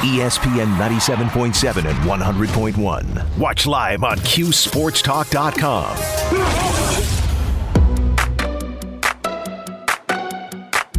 ESPN 0.00 0.76
97.7 0.76 1.84
and 1.84 1.98
100.1. 1.98 3.38
Watch 3.38 3.66
live 3.66 4.02
on 4.02 4.16
QSportsTalk.com. 4.18 5.96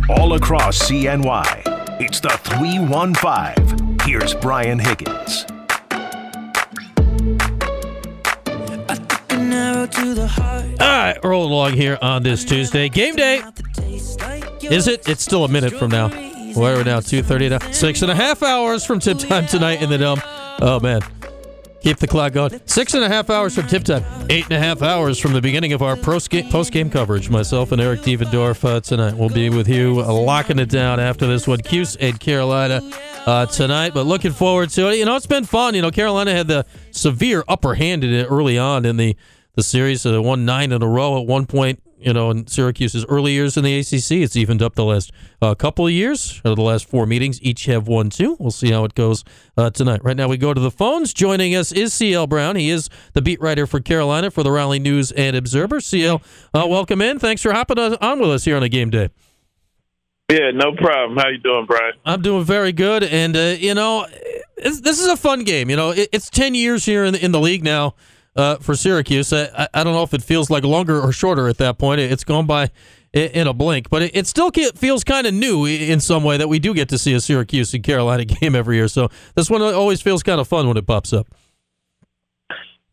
All 0.09 0.33
across 0.33 0.87
CNY, 0.87 1.99
it's 1.99 2.19
the 2.19 2.29
315. 2.29 3.97
Here's 4.05 4.35
Brian 4.35 4.77
Higgins. 4.77 5.45
All 10.79 10.87
right, 10.87 11.17
roll 11.23 11.45
along 11.45 11.73
here 11.73 11.97
on 12.03 12.21
this 12.21 12.45
Tuesday. 12.45 12.87
Game 12.87 13.15
day. 13.15 13.41
Is 14.61 14.87
it? 14.87 15.09
It's 15.09 15.23
still 15.23 15.43
a 15.43 15.49
minute 15.49 15.73
from 15.73 15.89
now. 15.89 16.30
Where 16.53 16.75
are 16.75 16.77
we 16.77 16.83
now? 16.83 16.99
2.30 16.99 17.49
now? 17.49 17.71
Six 17.71 18.01
and 18.01 18.11
a 18.11 18.15
half 18.15 18.43
hours 18.43 18.85
from 18.85 18.99
tip 18.99 19.19
time 19.19 19.45
tonight 19.47 19.81
in 19.81 19.89
the 19.89 19.97
Dome. 19.97 20.21
Oh, 20.61 20.79
man. 20.81 21.01
Keep 21.81 21.97
the 21.97 22.07
clock 22.07 22.33
going. 22.33 22.61
Six 22.65 22.93
and 22.93 23.03
a 23.03 23.07
half 23.09 23.29
hours 23.29 23.55
from 23.55 23.67
tip 23.67 23.83
time. 23.83 24.03
Eight 24.29 24.43
and 24.45 24.53
a 24.53 24.59
half 24.59 24.81
hours 24.83 25.17
from 25.17 25.33
the 25.33 25.41
beginning 25.41 25.73
of 25.73 25.81
our 25.81 25.95
post 25.95 26.29
game 26.29 26.89
coverage. 26.89 27.29
Myself 27.29 27.71
and 27.71 27.81
Eric 27.81 28.01
Devendorf 28.01 28.63
uh, 28.63 28.79
tonight. 28.81 29.15
We'll 29.15 29.29
be 29.29 29.49
with 29.49 29.67
you 29.67 30.01
uh, 30.01 30.13
locking 30.13 30.59
it 30.59 30.69
down 30.69 30.99
after 30.99 31.25
this 31.25 31.47
one. 31.47 31.59
Cuse 31.59 31.95
and 31.95 32.19
Carolina 32.19 32.81
uh, 33.25 33.47
tonight, 33.47 33.93
but 33.95 34.05
looking 34.05 34.31
forward 34.31 34.69
to 34.71 34.89
it. 34.89 34.97
You 34.97 35.05
know, 35.05 35.15
it's 35.15 35.25
been 35.25 35.45
fun. 35.45 35.73
You 35.73 35.81
know, 35.81 35.89
Carolina 35.89 36.33
had 36.33 36.47
the 36.47 36.65
severe 36.91 37.43
upper 37.47 37.73
hand 37.73 38.03
in 38.03 38.13
it 38.13 38.27
early 38.29 38.59
on 38.59 38.85
in 38.85 38.97
the, 38.97 39.15
the 39.55 39.63
series. 39.63 40.05
Uh, 40.05 40.21
won 40.21 40.45
nine 40.45 40.71
in 40.71 40.83
a 40.83 40.87
row 40.87 41.19
at 41.19 41.25
one 41.25 41.47
point 41.47 41.81
you 42.01 42.13
know, 42.13 42.29
in 42.31 42.47
Syracuse's 42.47 43.05
early 43.05 43.33
years 43.33 43.57
in 43.57 43.63
the 43.63 43.79
ACC. 43.79 44.23
It's 44.23 44.35
evened 44.35 44.61
up 44.61 44.75
the 44.75 44.85
last 44.85 45.11
uh, 45.41 45.55
couple 45.55 45.85
of 45.87 45.93
years. 45.93 46.41
Of 46.43 46.55
the 46.55 46.61
last 46.61 46.87
four 46.87 47.05
meetings, 47.05 47.41
each 47.41 47.65
have 47.65 47.87
won 47.87 48.09
two. 48.09 48.37
We'll 48.39 48.51
see 48.51 48.71
how 48.71 48.83
it 48.85 48.95
goes 48.95 49.23
uh, 49.57 49.69
tonight. 49.69 50.03
Right 50.03 50.17
now, 50.17 50.27
we 50.27 50.37
go 50.37 50.53
to 50.53 50.61
the 50.61 50.71
phones. 50.71 51.13
Joining 51.13 51.55
us 51.55 51.71
is 51.71 51.93
CL 51.93 52.27
Brown. 52.27 52.55
He 52.55 52.69
is 52.69 52.89
the 53.13 53.21
beat 53.21 53.41
writer 53.41 53.67
for 53.67 53.79
Carolina 53.79 54.31
for 54.31 54.43
the 54.43 54.51
Raleigh 54.51 54.79
News 54.79 55.11
and 55.11 55.35
Observer. 55.35 55.79
CL, 55.79 56.21
uh, 56.53 56.65
welcome 56.67 57.01
in. 57.01 57.19
Thanks 57.19 57.41
for 57.41 57.53
hopping 57.53 57.77
on 57.79 58.19
with 58.19 58.29
us 58.29 58.45
here 58.45 58.55
on 58.55 58.63
a 58.63 58.69
game 58.69 58.89
day. 58.89 59.09
Yeah, 60.31 60.51
no 60.53 60.73
problem. 60.75 61.17
How 61.17 61.27
you 61.27 61.39
doing, 61.39 61.65
Brian? 61.65 61.93
I'm 62.05 62.21
doing 62.21 62.45
very 62.45 62.71
good, 62.71 63.03
and 63.03 63.35
uh, 63.35 63.55
you 63.59 63.73
know, 63.73 64.07
this 64.57 65.01
is 65.01 65.07
a 65.07 65.17
fun 65.17 65.43
game. 65.43 65.69
You 65.69 65.75
know, 65.75 65.93
it's 65.95 66.29
ten 66.29 66.55
years 66.55 66.85
here 66.85 67.03
in 67.03 67.13
the, 67.13 67.25
in 67.25 67.33
the 67.33 67.39
league 67.39 67.63
now 67.65 67.95
uh, 68.35 68.57
for 68.57 68.75
Syracuse. 68.75 69.33
I, 69.33 69.67
I 69.73 69.83
don't 69.83 69.93
know 69.93 70.03
if 70.03 70.13
it 70.13 70.23
feels 70.23 70.49
like 70.49 70.63
longer 70.63 70.99
or 70.99 71.11
shorter 71.11 71.47
at 71.47 71.57
that 71.57 71.77
point. 71.77 72.01
It's 72.01 72.23
gone 72.23 72.45
by 72.45 72.71
in 73.13 73.45
a 73.45 73.53
blink, 73.53 73.89
but 73.89 74.01
it, 74.01 74.25
still 74.25 74.51
feels 74.51 75.03
kind 75.03 75.27
of 75.27 75.33
new 75.33 75.65
in 75.65 75.99
some 75.99 76.23
way 76.23 76.37
that 76.37 76.47
we 76.47 76.59
do 76.59 76.73
get 76.73 76.87
to 76.89 76.97
see 76.97 77.13
a 77.13 77.19
Syracuse 77.19 77.73
and 77.73 77.83
Carolina 77.83 78.23
game 78.39 78.55
every 78.55 78.77
year. 78.77 78.87
So 78.87 79.09
this 79.35 79.49
one 79.49 79.61
always 79.61 80.01
feels 80.01 80.23
kind 80.23 80.39
of 80.39 80.47
fun 80.47 80.67
when 80.67 80.77
it 80.77 80.87
pops 80.87 81.11
up. 81.11 81.27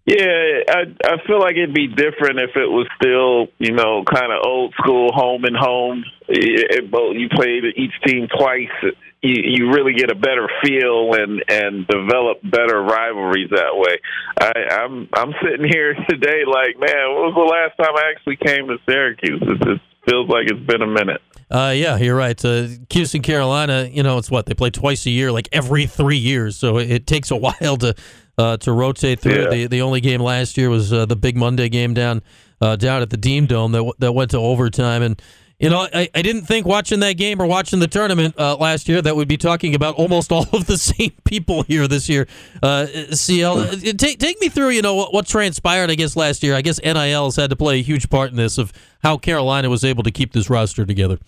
Yeah, 0.09 0.65
I 0.71 0.81
I 1.05 1.17
feel 1.27 1.39
like 1.39 1.57
it'd 1.57 1.75
be 1.75 1.87
different 1.87 2.41
if 2.41 2.57
it 2.57 2.65
was 2.65 2.89
still, 2.97 3.49
you 3.59 3.77
know, 3.77 4.05
kind 4.05 4.33
of 4.33 4.41
old 4.43 4.73
school 4.81 5.13
home 5.13 5.45
and 5.45 5.55
home. 5.55 6.03
It, 6.29 6.91
both 6.91 7.15
you 7.15 7.29
played 7.29 7.65
each 7.77 7.93
team 8.07 8.27
twice. 8.27 8.73
You, 9.21 9.35
you 9.45 9.71
really 9.71 9.93
get 9.93 10.11
a 10.11 10.15
better 10.15 10.49
feel 10.65 11.13
and 11.13 11.45
and 11.49 11.87
develop 11.87 12.39
better 12.43 12.81
rivalries 12.81 13.51
that 13.51 13.77
way. 13.77 14.01
I, 14.41 14.81
I'm 14.81 15.11
I'm 15.13 15.35
sitting 15.45 15.69
here 15.69 15.93
today 16.09 16.45
like, 16.47 16.81
man, 16.81 17.13
when 17.13 17.29
was 17.29 17.37
the 17.37 17.45
last 17.45 17.77
time 17.77 17.95
I 17.95 18.11
actually 18.17 18.37
came 18.37 18.69
to 18.69 18.79
Syracuse? 18.89 19.43
It 19.43 19.59
just 19.59 19.83
feels 20.09 20.27
like 20.31 20.47
it's 20.49 20.67
been 20.67 20.81
a 20.81 20.87
minute. 20.87 21.21
Uh, 21.51 21.75
yeah, 21.77 21.99
you're 21.99 22.17
right. 22.17 22.43
Uh, 22.43 22.69
Houston, 22.91 23.21
Carolina, 23.21 23.89
you 23.91 24.03
know, 24.03 24.17
it's 24.17 24.31
what 24.31 24.47
they 24.47 24.55
play 24.55 24.71
twice 24.71 25.05
a 25.05 25.11
year, 25.11 25.33
like 25.33 25.49
every 25.53 25.85
three 25.87 26.17
years. 26.17 26.57
So 26.57 26.79
it, 26.79 26.91
it 26.91 27.07
takes 27.07 27.31
a 27.31 27.37
while 27.37 27.77
to 27.77 27.95
uh, 28.39 28.57
to 28.59 28.73
rotate 28.73 29.21
through. 29.21 29.43
Yeah. 29.43 29.51
The 29.51 29.67
the 29.67 29.83
only 29.83 30.01
game 30.01 30.21
last 30.21 30.57
year 30.57 30.71
was 30.71 30.93
uh, 30.93 31.05
the 31.05 31.17
big 31.17 31.37
Monday 31.37 31.69
game 31.69 31.93
down 31.93 32.23
uh, 32.61 32.77
down 32.77 33.03
at 33.03 33.11
the 33.11 33.17
Dean 33.17 33.47
Dome 33.47 33.73
that 33.73 33.93
that 33.99 34.13
went 34.13 34.31
to 34.31 34.39
overtime. 34.39 35.03
And 35.03 35.21
you 35.59 35.69
know, 35.69 35.89
I, 35.93 36.09
I 36.15 36.23
didn't 36.23 36.43
think 36.43 36.67
watching 36.67 37.01
that 37.01 37.15
game 37.15 37.43
or 37.43 37.47
watching 37.47 37.81
the 37.81 37.89
tournament 37.89 38.37
uh, 38.39 38.57
last 38.57 38.89
year 38.89 39.03
that 39.03 39.17
we'd 39.17 39.27
be 39.27 39.37
talking 39.37 39.75
about 39.75 39.97
almost 39.97 40.31
all 40.33 40.47
of 40.53 40.67
the 40.67 40.79
same 40.79 41.13
people 41.25 41.65
here 41.65 41.89
this 41.89 42.09
year. 42.09 42.29
Uh, 42.63 42.87
CL, 43.11 43.59
uh, 43.59 43.77
take 43.97 44.19
take 44.19 44.41
me 44.41 44.49
through. 44.49 44.71
You 44.71 44.83
know 44.83 44.95
what, 44.95 45.13
what 45.13 45.27
transpired. 45.27 45.91
I 45.91 45.97
guess 45.97 46.17
last 46.17 46.43
year. 46.43 46.55
I 46.55 46.63
guess 46.63 46.81
NIL 46.83 47.25
has 47.25 47.37
had 47.37 47.51
to 47.51 47.57
play 47.57 47.81
a 47.81 47.83
huge 47.83 48.09
part 48.09 48.31
in 48.31 48.37
this 48.37 48.57
of 48.57 48.73
how 49.03 49.19
Carolina 49.19 49.69
was 49.69 49.85
able 49.85 50.05
to 50.05 50.11
keep 50.11 50.33
this 50.33 50.49
roster 50.49 50.87
together. 50.87 51.19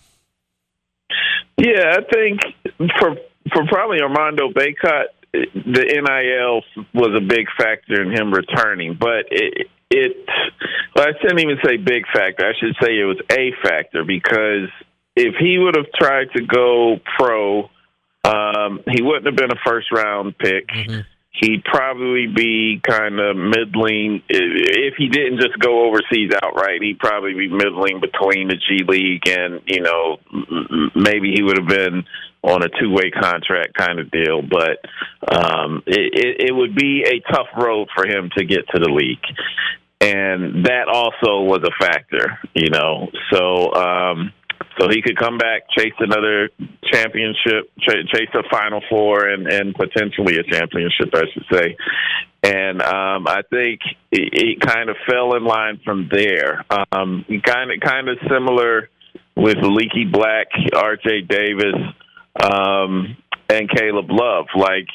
Yeah, 1.57 1.97
I 1.97 2.01
think 2.11 2.39
for 2.97 3.17
for 3.53 3.65
probably 3.67 4.01
Armando 4.01 4.49
Bacot, 4.49 5.07
the 5.33 5.43
NIL 5.53 6.85
was 6.93 7.15
a 7.15 7.21
big 7.21 7.47
factor 7.57 8.01
in 8.01 8.11
him 8.11 8.33
returning, 8.33 8.97
but 8.99 9.25
it 9.31 9.67
it 9.89 10.17
well, 10.95 11.07
I 11.07 11.11
shouldn't 11.21 11.39
even 11.39 11.57
say 11.63 11.77
big 11.77 12.03
factor. 12.13 12.45
I 12.45 12.53
should 12.59 12.75
say 12.81 12.99
it 12.99 13.05
was 13.05 13.21
a 13.31 13.51
factor 13.63 14.03
because 14.03 14.69
if 15.15 15.35
he 15.39 15.57
would 15.57 15.75
have 15.75 15.91
tried 15.93 16.27
to 16.35 16.43
go 16.43 16.97
pro, 17.17 17.69
um, 18.23 18.81
he 18.89 19.01
wouldn't 19.01 19.25
have 19.25 19.35
been 19.35 19.51
a 19.51 19.59
first 19.65 19.91
round 19.91 20.37
pick. 20.37 20.67
Mm-hmm. 20.67 20.99
He'd 21.31 21.63
probably 21.63 22.27
be 22.27 22.81
kind 22.83 23.19
of 23.19 23.35
middling. 23.35 24.21
If 24.27 24.95
he 24.97 25.07
didn't 25.07 25.39
just 25.39 25.57
go 25.59 25.87
overseas 25.87 26.31
outright, 26.43 26.81
he'd 26.81 26.99
probably 26.99 27.33
be 27.33 27.47
middling 27.47 28.01
between 28.01 28.49
the 28.49 28.55
G 28.55 28.83
League 28.87 29.27
and, 29.27 29.61
you 29.65 29.81
know, 29.81 30.17
maybe 30.93 31.31
he 31.33 31.41
would 31.41 31.57
have 31.57 31.67
been 31.67 32.03
on 32.43 32.63
a 32.63 32.69
two-way 32.69 33.11
contract 33.11 33.75
kind 33.75 33.99
of 33.99 34.09
deal, 34.09 34.41
but 34.41 34.79
um, 35.31 35.83
it, 35.85 36.13
it, 36.13 36.49
it 36.49 36.51
would 36.51 36.75
be 36.75 37.03
a 37.05 37.19
tough 37.31 37.47
road 37.55 37.87
for 37.95 38.05
him 38.05 38.31
to 38.35 38.43
get 38.43 38.67
to 38.73 38.79
the 38.79 38.89
league, 38.89 39.23
and 39.99 40.65
that 40.65 40.87
also 40.87 41.41
was 41.41 41.61
a 41.63 41.71
factor, 41.83 42.39
you 42.55 42.69
know. 42.71 43.11
So, 43.31 43.73
um, 43.75 44.33
so 44.81 44.89
he 44.89 45.01
could 45.01 45.17
come 45.17 45.37
back, 45.37 45.63
chase 45.77 45.93
another 45.99 46.49
championship, 46.91 47.69
ch- 47.79 48.07
chase 48.11 48.29
a 48.33 48.41
Final 48.49 48.81
Four, 48.89 49.27
and, 49.27 49.47
and 49.47 49.75
potentially 49.75 50.37
a 50.37 50.43
championship, 50.43 51.09
I 51.13 51.23
should 51.31 51.45
say. 51.51 51.77
And 52.43 52.81
um, 52.81 53.27
I 53.27 53.43
think 53.51 53.81
it, 54.11 54.29
it 54.33 54.61
kind 54.61 54.89
of 54.89 54.95
fell 55.07 55.35
in 55.35 55.43
line 55.43 55.79
from 55.85 56.09
there. 56.11 56.65
Um, 56.91 57.25
kind 57.45 57.71
of, 57.71 57.79
kind 57.79 58.09
of 58.09 58.17
similar 58.27 58.89
with 59.35 59.57
Leaky 59.61 60.05
Black, 60.11 60.47
R.J. 60.73 61.21
Davis 61.29 61.75
um, 62.41 63.15
and 63.49 63.69
Caleb 63.69 64.07
Love. 64.09 64.47
Like 64.55 64.87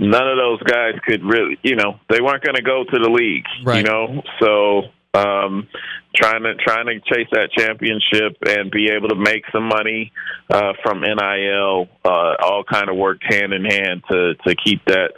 none 0.00 0.28
of 0.28 0.36
those 0.36 0.62
guys 0.64 0.94
could 1.06 1.22
really, 1.22 1.58
you 1.62 1.76
know, 1.76 2.00
they 2.10 2.20
weren't 2.20 2.42
going 2.42 2.56
to 2.56 2.62
go 2.62 2.82
to 2.82 2.98
the 2.98 3.08
league, 3.08 3.44
right. 3.64 3.78
you 3.78 3.82
know. 3.84 4.22
So 4.40 4.82
um, 5.14 5.68
trying 6.14 6.42
to 6.42 6.54
trying 6.56 6.86
to 6.86 7.00
chase 7.00 7.28
that 7.32 7.50
championship 7.56 8.36
and 8.46 8.70
be 8.70 8.90
able 8.90 9.08
to 9.08 9.14
make 9.14 9.44
some 9.52 9.64
money 9.64 10.12
uh, 10.50 10.72
from 10.82 11.00
NIL, 11.00 11.88
uh, 12.04 12.34
all 12.42 12.64
kind 12.70 12.88
of 12.88 12.96
worked 12.96 13.24
hand 13.32 13.52
in 13.52 13.64
hand 13.64 14.02
to 14.10 14.34
to 14.46 14.54
keep 14.54 14.84
that 14.86 15.10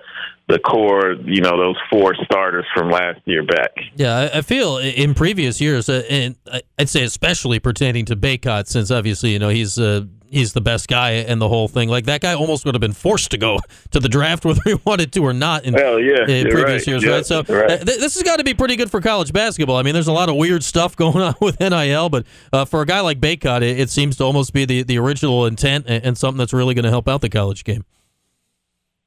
the 0.46 0.58
core, 0.58 1.14
you 1.24 1.40
know, 1.40 1.56
those 1.56 1.76
four 1.90 2.14
starters 2.24 2.66
from 2.74 2.90
last 2.90 3.18
year 3.24 3.42
back. 3.44 3.70
Yeah, 3.96 4.28
I 4.34 4.42
feel 4.42 4.76
in 4.76 5.14
previous 5.14 5.58
years, 5.60 5.88
uh, 5.88 6.02
and 6.10 6.36
I'd 6.78 6.90
say 6.90 7.02
especially 7.04 7.60
pertaining 7.60 8.04
to 8.06 8.16
Bacot, 8.16 8.66
since 8.66 8.90
obviously 8.90 9.30
you 9.30 9.38
know 9.38 9.48
he's 9.48 9.78
uh, 9.78 10.04
he's 10.34 10.52
the 10.52 10.60
best 10.60 10.88
guy 10.88 11.12
and 11.12 11.40
the 11.40 11.48
whole 11.48 11.68
thing. 11.68 11.88
Like 11.88 12.06
that 12.06 12.20
guy 12.20 12.34
almost 12.34 12.64
would 12.64 12.74
have 12.74 12.80
been 12.80 12.92
forced 12.92 13.30
to 13.30 13.38
go 13.38 13.58
to 13.90 14.00
the 14.00 14.08
draft 14.08 14.44
whether 14.44 14.60
he 14.64 14.74
wanted 14.84 15.12
to 15.12 15.20
or 15.20 15.32
not 15.32 15.64
in, 15.64 15.74
yeah, 15.74 16.26
in 16.26 16.50
previous 16.50 16.66
right. 16.82 16.86
years, 16.86 17.04
yeah, 17.04 17.10
right? 17.10 17.26
So 17.26 17.42
right. 17.48 17.70
Uh, 17.70 17.76
th- 17.76 17.98
this 17.98 18.14
has 18.14 18.22
got 18.22 18.36
to 18.36 18.44
be 18.44 18.54
pretty 18.54 18.76
good 18.76 18.90
for 18.90 19.00
college 19.00 19.32
basketball. 19.32 19.76
I 19.76 19.82
mean, 19.82 19.94
there's 19.94 20.08
a 20.08 20.12
lot 20.12 20.28
of 20.28 20.36
weird 20.36 20.62
stuff 20.64 20.96
going 21.04 21.22
on 21.22 21.34
with 21.40 21.60
NIL, 21.60 22.08
but 22.08 22.26
uh, 22.52 22.64
for 22.64 22.82
a 22.82 22.86
guy 22.86 23.00
like 23.00 23.20
Bacot, 23.20 23.62
it, 23.62 23.80
it, 23.80 23.90
seems 23.90 24.16
to 24.16 24.24
almost 24.24 24.52
be 24.52 24.64
the, 24.64 24.82
the 24.82 24.98
original 24.98 25.46
intent 25.46 25.86
and, 25.88 26.04
and 26.04 26.18
something 26.18 26.38
that's 26.38 26.52
really 26.52 26.74
going 26.74 26.84
to 26.84 26.90
help 26.90 27.08
out 27.08 27.20
the 27.20 27.28
college 27.28 27.62
game. 27.64 27.84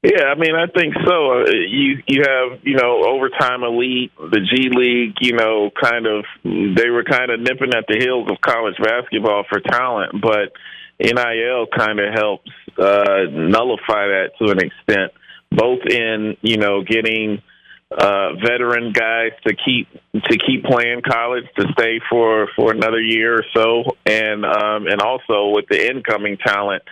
Yeah, 0.02 0.26
I 0.26 0.36
mean, 0.36 0.54
I 0.54 0.66
think 0.66 0.94
so. 1.04 1.42
Uh, 1.42 1.50
you 1.50 1.98
you 2.06 2.22
have 2.22 2.60
you 2.62 2.76
know 2.76 3.02
overtime 3.04 3.64
elite, 3.64 4.12
the 4.16 4.38
G 4.38 4.68
League. 4.70 5.16
You 5.20 5.32
know, 5.32 5.70
kind 5.70 6.06
of 6.06 6.24
they 6.44 6.88
were 6.88 7.02
kind 7.02 7.32
of 7.32 7.40
nipping 7.40 7.74
at 7.74 7.84
the 7.88 7.98
heels 7.98 8.28
of 8.30 8.40
college 8.40 8.76
basketball 8.80 9.44
for 9.48 9.58
talent, 9.58 10.22
but 10.22 10.52
NIL 11.00 11.66
kind 11.76 12.00
of 12.00 12.12
helps 12.12 12.50
uh, 12.78 13.24
nullify 13.30 14.06
that 14.06 14.30
to 14.40 14.50
an 14.50 14.58
extent, 14.58 15.12
both 15.50 15.80
in 15.86 16.36
you 16.42 16.56
know 16.56 16.82
getting 16.82 17.42
uh, 17.90 18.34
veteran 18.34 18.92
guys 18.92 19.32
to 19.46 19.54
keep 19.54 19.88
to 20.12 20.38
keep 20.38 20.64
playing 20.64 21.02
college 21.02 21.44
to 21.58 21.66
stay 21.72 22.00
for 22.10 22.48
for 22.54 22.72
another 22.72 23.00
year 23.00 23.34
or 23.34 23.44
so, 23.54 23.96
and 24.04 24.44
um, 24.44 24.86
and 24.86 25.00
also 25.00 25.52
with 25.54 25.66
the 25.70 25.90
incoming 25.90 26.36
talent. 26.36 26.82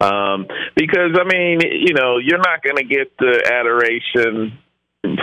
Um, 0.00 0.46
because 0.76 1.18
I 1.18 1.24
mean, 1.24 1.60
you 1.62 1.94
know, 1.94 2.18
you're 2.18 2.38
not 2.38 2.62
going 2.62 2.76
to 2.76 2.84
get 2.84 3.16
the 3.18 3.50
adoration 3.52 4.58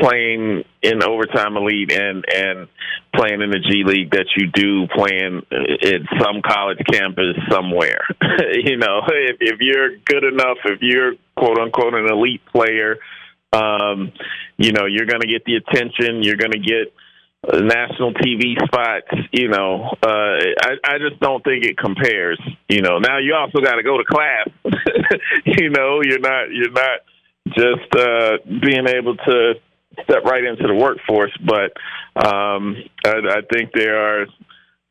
playing 0.01 0.63
in 0.81 1.03
overtime 1.03 1.57
elite 1.57 1.91
and 1.91 2.25
and 2.33 2.67
playing 3.15 3.41
in 3.41 3.51
the 3.51 3.59
G 3.59 3.83
League 3.85 4.11
that 4.11 4.27
you 4.37 4.47
do 4.47 4.87
playing 4.87 5.41
at 5.51 6.01
some 6.21 6.41
college 6.41 6.79
campus 6.91 7.35
somewhere. 7.49 8.01
you 8.53 8.77
know, 8.77 9.01
if, 9.07 9.37
if 9.39 9.59
you're 9.59 9.97
good 10.05 10.23
enough, 10.23 10.57
if 10.65 10.79
you're 10.81 11.13
quote 11.35 11.57
unquote 11.57 11.93
an 11.93 12.09
elite 12.09 12.41
player, 12.45 12.97
um, 13.53 14.11
you 14.57 14.71
know, 14.71 14.85
you're 14.85 15.07
going 15.07 15.21
to 15.21 15.27
get 15.27 15.43
the 15.45 15.55
attention. 15.55 16.23
You're 16.23 16.37
going 16.37 16.51
to 16.51 16.59
get 16.59 16.93
national 17.61 18.13
TV 18.13 18.55
spots. 18.65 19.07
You 19.31 19.49
know, 19.49 19.89
uh, 20.03 20.07
I, 20.07 20.71
I 20.85 20.97
just 20.99 21.19
don't 21.19 21.43
think 21.43 21.65
it 21.65 21.77
compares. 21.77 22.39
You 22.69 22.81
know, 22.81 22.99
now 22.99 23.17
you 23.17 23.33
also 23.35 23.59
got 23.59 23.75
to 23.75 23.83
go 23.83 23.97
to 23.97 24.03
class. 24.05 24.47
you 25.45 25.69
know, 25.69 26.01
you're 26.03 26.19
not 26.19 26.51
you're 26.51 26.71
not 26.71 26.99
just 27.47 27.95
uh, 27.95 28.37
being 28.45 28.87
able 28.87 29.17
to 29.17 29.53
step 30.03 30.23
right 30.23 30.43
into 30.43 30.67
the 30.67 30.75
workforce. 30.75 31.35
But 31.45 31.73
um, 32.15 32.75
I, 33.05 33.09
I 33.09 33.41
think 33.51 33.71
there 33.73 34.21
are. 34.21 34.25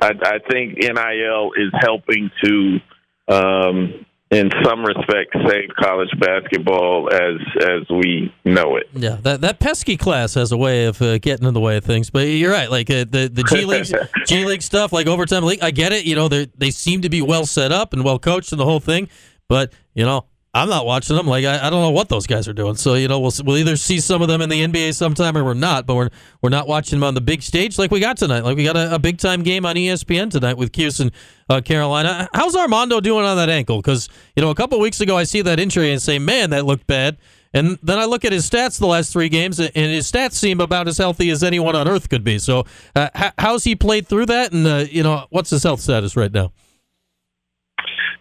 I, 0.02 0.12
I 0.22 0.38
think 0.50 0.78
NIL 0.78 1.52
is 1.58 1.70
helping 1.78 2.30
to, 2.42 2.80
um, 3.28 4.06
in 4.30 4.48
some 4.64 4.82
respects, 4.82 5.36
save 5.46 5.68
college 5.78 6.08
basketball 6.18 7.10
as 7.12 7.38
as 7.60 7.88
we 7.90 8.32
know 8.44 8.76
it. 8.76 8.88
Yeah, 8.94 9.18
that 9.22 9.42
that 9.42 9.58
pesky 9.58 9.98
class 9.98 10.34
has 10.34 10.52
a 10.52 10.56
way 10.56 10.86
of 10.86 11.02
uh, 11.02 11.18
getting 11.18 11.46
in 11.46 11.52
the 11.52 11.60
way 11.60 11.76
of 11.76 11.84
things. 11.84 12.08
But 12.08 12.28
you're 12.28 12.52
right. 12.52 12.70
Like 12.70 12.88
uh, 12.88 13.04
the 13.10 13.30
the 13.30 13.42
G 13.42 13.66
League 13.66 13.86
G 14.26 14.46
League 14.46 14.62
stuff, 14.62 14.92
like 14.92 15.06
overtime 15.06 15.44
league, 15.44 15.62
I 15.62 15.70
get 15.70 15.92
it. 15.92 16.06
You 16.06 16.14
know, 16.14 16.28
they 16.28 16.46
they 16.56 16.70
seem 16.70 17.02
to 17.02 17.10
be 17.10 17.20
well 17.20 17.44
set 17.44 17.72
up 17.72 17.92
and 17.92 18.02
well 18.02 18.18
coached 18.18 18.52
and 18.52 18.60
the 18.60 18.64
whole 18.64 18.80
thing. 18.80 19.08
But 19.48 19.72
you 19.94 20.06
know, 20.06 20.24
I'm 20.52 20.68
not 20.68 20.84
watching 20.84 21.14
them. 21.14 21.28
Like 21.28 21.44
I, 21.44 21.66
I, 21.66 21.70
don't 21.70 21.80
know 21.80 21.90
what 21.90 22.08
those 22.08 22.26
guys 22.26 22.48
are 22.48 22.52
doing. 22.52 22.74
So 22.74 22.94
you 22.94 23.06
know, 23.06 23.20
we'll 23.20 23.32
we'll 23.44 23.58
either 23.58 23.76
see 23.76 24.00
some 24.00 24.20
of 24.20 24.26
them 24.26 24.40
in 24.42 24.48
the 24.48 24.66
NBA 24.66 24.94
sometime 24.94 25.36
or 25.36 25.44
we're 25.44 25.54
not. 25.54 25.86
But 25.86 25.94
we're 25.94 26.10
we're 26.42 26.50
not 26.50 26.66
watching 26.66 26.98
them 26.98 27.06
on 27.06 27.14
the 27.14 27.20
big 27.20 27.42
stage 27.42 27.78
like 27.78 27.92
we 27.92 28.00
got 28.00 28.16
tonight. 28.16 28.42
Like 28.42 28.56
we 28.56 28.64
got 28.64 28.76
a, 28.76 28.96
a 28.96 28.98
big 28.98 29.18
time 29.18 29.44
game 29.44 29.64
on 29.64 29.76
ESPN 29.76 30.30
tonight 30.30 30.56
with 30.56 30.76
and 30.98 31.12
uh, 31.48 31.60
Carolina. 31.60 32.28
How's 32.34 32.56
Armando 32.56 33.00
doing 33.00 33.24
on 33.24 33.36
that 33.36 33.48
ankle? 33.48 33.76
Because 33.76 34.08
you 34.34 34.42
know, 34.42 34.50
a 34.50 34.54
couple 34.56 34.80
weeks 34.80 35.00
ago 35.00 35.16
I 35.16 35.22
see 35.22 35.40
that 35.42 35.60
injury 35.60 35.92
and 35.92 36.02
say, 36.02 36.18
man, 36.18 36.50
that 36.50 36.66
looked 36.66 36.86
bad. 36.86 37.16
And 37.52 37.78
then 37.82 37.98
I 37.98 38.04
look 38.04 38.24
at 38.24 38.32
his 38.32 38.48
stats 38.48 38.78
the 38.78 38.86
last 38.86 39.12
three 39.12 39.28
games, 39.28 39.58
and 39.58 39.72
his 39.74 40.10
stats 40.10 40.34
seem 40.34 40.60
about 40.60 40.86
as 40.86 40.98
healthy 40.98 41.30
as 41.30 41.42
anyone 41.42 41.74
on 41.74 41.88
earth 41.88 42.08
could 42.08 42.22
be. 42.22 42.38
So, 42.38 42.64
uh, 42.94 43.08
how's 43.38 43.64
he 43.64 43.74
played 43.74 44.06
through 44.06 44.26
that? 44.26 44.52
And 44.52 44.66
uh, 44.66 44.84
you 44.88 45.02
know, 45.02 45.26
what's 45.30 45.50
his 45.50 45.64
health 45.64 45.80
status 45.80 46.16
right 46.16 46.32
now? 46.32 46.52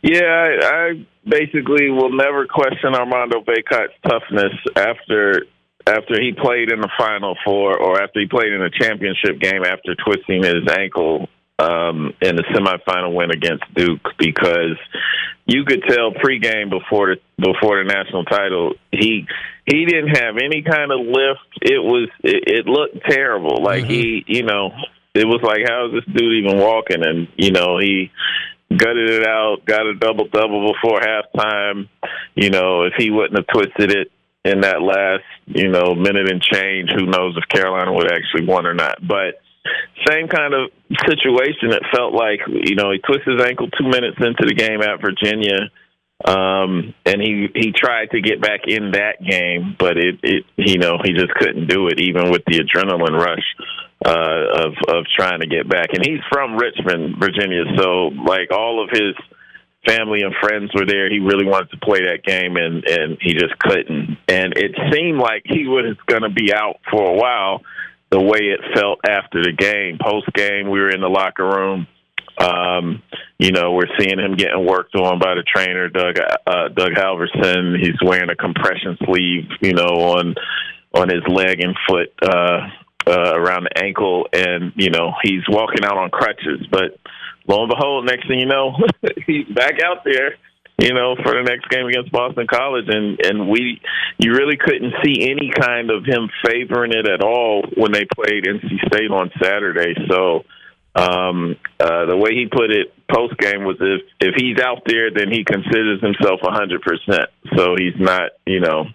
Yeah, 0.01 0.23
I, 0.23 0.65
I 0.65 1.05
basically 1.27 1.89
will 1.89 2.15
never 2.15 2.47
question 2.47 2.95
Armando 2.95 3.41
Bacot's 3.41 3.93
toughness 4.03 4.53
after 4.75 5.45
after 5.87 6.21
he 6.21 6.33
played 6.33 6.71
in 6.71 6.81
the 6.81 6.89
final 6.97 7.35
four 7.43 7.77
or 7.77 8.01
after 8.01 8.19
he 8.19 8.27
played 8.27 8.53
in 8.53 8.61
a 8.61 8.69
championship 8.69 9.39
game 9.39 9.63
after 9.63 9.95
twisting 9.95 10.43
his 10.43 10.67
ankle 10.69 11.27
um, 11.57 12.13
in 12.21 12.35
the 12.35 12.43
semifinal 12.53 13.13
win 13.13 13.31
against 13.31 13.63
Duke 13.73 14.07
because 14.17 14.77
you 15.45 15.65
could 15.65 15.83
tell 15.87 16.11
pregame 16.11 16.69
before 16.69 17.15
the 17.15 17.17
before 17.37 17.83
the 17.83 17.91
national 17.91 18.23
title 18.25 18.73
he 18.91 19.25
he 19.65 19.85
didn't 19.85 20.15
have 20.15 20.35
any 20.37 20.61
kind 20.61 20.91
of 20.91 20.99
lift. 20.99 21.49
It 21.61 21.83
was 21.83 22.09
it, 22.23 22.43
it 22.47 22.65
looked 22.65 23.05
terrible. 23.09 23.61
Like 23.61 23.83
mm-hmm. 23.83 23.91
he 23.91 24.23
you 24.27 24.43
know 24.43 24.71
it 25.13 25.25
was 25.25 25.41
like 25.43 25.67
how 25.67 25.87
is 25.87 25.93
this 25.93 26.15
dude 26.15 26.45
even 26.45 26.59
walking? 26.59 27.03
And 27.03 27.27
you 27.35 27.51
know 27.51 27.77
he 27.77 28.11
gutted 28.75 29.09
it 29.09 29.27
out, 29.27 29.65
got 29.65 29.85
a 29.85 29.95
double 29.95 30.27
double 30.27 30.73
before 30.73 31.01
halftime. 31.01 31.89
You 32.35 32.49
know, 32.49 32.83
if 32.83 32.93
he 32.97 33.09
wouldn't 33.09 33.37
have 33.37 33.47
twisted 33.47 33.91
it 33.91 34.11
in 34.45 34.61
that 34.61 34.81
last, 34.81 35.23
you 35.47 35.67
know, 35.67 35.95
minute 35.95 36.31
and 36.31 36.41
change, 36.41 36.89
who 36.95 37.05
knows 37.05 37.35
if 37.37 37.47
Carolina 37.49 37.91
would 37.91 38.11
actually 38.11 38.45
won 38.45 38.65
or 38.65 38.73
not. 38.73 38.97
But 39.05 39.41
same 40.07 40.27
kind 40.27 40.53
of 40.53 40.71
situation. 41.07 41.71
It 41.71 41.83
felt 41.93 42.13
like, 42.13 42.39
you 42.47 42.75
know, 42.75 42.91
he 42.91 42.99
twisted 42.99 43.37
his 43.39 43.45
ankle 43.45 43.69
two 43.69 43.87
minutes 43.87 44.17
into 44.19 44.45
the 44.47 44.55
game 44.55 44.81
at 44.81 45.01
Virginia. 45.01 45.69
Um, 46.23 46.93
and 47.05 47.21
he, 47.21 47.47
he 47.55 47.71
tried 47.71 48.11
to 48.11 48.19
get 48.19 48.41
back 48.41 48.61
in 48.67 48.91
that 48.91 49.23
game, 49.23 49.75
but 49.79 49.97
it, 49.97 50.19
it, 50.21 50.43
you 50.57 50.77
know, 50.77 50.97
he 51.01 51.13
just 51.13 51.31
couldn't 51.35 51.67
do 51.67 51.87
it 51.87 51.99
even 52.01 52.29
with 52.29 52.43
the 52.45 52.59
adrenaline 52.59 53.17
rush 53.17 53.45
uh, 54.05 54.65
of 54.65 54.73
of 54.87 55.05
trying 55.17 55.41
to 55.41 55.47
get 55.47 55.69
back. 55.69 55.89
And 55.93 56.05
he's 56.05 56.21
from 56.31 56.57
Richmond, 56.57 57.17
Virginia, 57.19 57.63
so 57.77 58.07
like 58.25 58.51
all 58.51 58.83
of 58.83 58.89
his 58.91 59.15
family 59.85 60.21
and 60.21 60.33
friends 60.41 60.71
were 60.73 60.85
there. 60.85 61.09
He 61.09 61.19
really 61.19 61.45
wanted 61.45 61.71
to 61.71 61.77
play 61.77 61.99
that 62.01 62.23
game, 62.23 62.55
and 62.57 62.83
and 62.85 63.17
he 63.21 63.33
just 63.33 63.57
couldn't. 63.59 64.17
And 64.27 64.53
it 64.57 64.75
seemed 64.91 65.19
like 65.19 65.43
he 65.45 65.67
was 65.67 65.97
going 66.07 66.23
to 66.23 66.29
be 66.29 66.53
out 66.53 66.79
for 66.91 67.09
a 67.09 67.13
while. 67.13 67.61
The 68.11 68.19
way 68.19 68.39
it 68.39 68.59
felt 68.73 68.99
after 69.07 69.43
the 69.43 69.51
game, 69.51 69.99
post 70.01 70.33
game, 70.33 70.69
we 70.69 70.79
were 70.79 70.89
in 70.89 71.01
the 71.01 71.09
locker 71.09 71.45
room. 71.45 71.87
Um, 72.39 73.03
you 73.37 73.51
know, 73.51 73.73
we're 73.73 73.91
seeing 73.99 74.17
him 74.17 74.35
getting 74.35 74.65
worked 74.65 74.95
on 74.95 75.19
by 75.19 75.35
the 75.35 75.43
trainer, 75.43 75.89
Doug 75.89 76.15
uh, 76.19 76.69
Doug 76.69 76.93
Halverson. 76.93 77.77
He's 77.79 78.01
wearing 78.03 78.29
a 78.29 78.35
compression 78.35 78.97
sleeve, 79.05 79.49
you 79.61 79.73
know, 79.73 80.17
on 80.17 80.35
on 80.93 81.09
his 81.09 81.21
leg 81.27 81.59
and 81.59 81.75
foot 81.87 82.11
uh, 82.23 82.69
uh, 83.09 83.33
around 83.35 83.63
the 83.63 83.83
ankle, 83.83 84.27
and 84.31 84.71
you 84.75 84.91
know 84.91 85.13
he's 85.23 85.41
walking 85.49 85.83
out 85.83 85.97
on 85.97 86.09
crutches. 86.09 86.65
But 86.69 86.99
lo 87.47 87.63
and 87.63 87.69
behold, 87.69 88.05
next 88.05 88.27
thing 88.27 88.39
you 88.39 88.45
know, 88.45 88.75
he's 89.25 89.47
back 89.47 89.81
out 89.83 90.03
there. 90.05 90.37
You 90.81 90.93
know, 90.93 91.17
for 91.21 91.33
the 91.33 91.43
next 91.43 91.67
game 91.67 91.87
against 91.87 92.09
Boston 92.09 92.47
College, 92.47 92.85
and 92.87 93.19
and 93.25 93.49
we, 93.49 93.81
you 94.17 94.31
really 94.31 94.55
couldn't 94.55 94.93
see 95.03 95.29
any 95.29 95.51
kind 95.51 95.91
of 95.91 96.05
him 96.05 96.29
favoring 96.45 96.93
it 96.93 97.05
at 97.05 97.21
all 97.21 97.63
when 97.75 97.91
they 97.91 98.05
played 98.05 98.45
NC 98.45 98.87
State 98.87 99.11
on 99.11 99.29
Saturday. 99.43 99.93
So, 100.07 100.45
um, 100.95 101.57
uh, 101.81 102.05
the 102.05 102.15
way 102.15 102.31
he 102.33 102.47
put 102.49 102.71
it 102.71 102.93
post 103.09 103.37
game 103.37 103.63
was 103.63 103.77
if 103.79 104.01
if 104.19 104.35
he's 104.37 104.59
out 104.59 104.83
there, 104.85 105.11
then 105.11 105.31
he 105.31 105.43
considers 105.43 106.01
himself 106.01 106.39
a 106.43 106.51
hundred 106.51 106.81
percent. 106.81 107.29
So 107.55 107.75
he's 107.77 107.99
not, 107.99 108.31
you 108.45 108.59
know, 108.59 108.85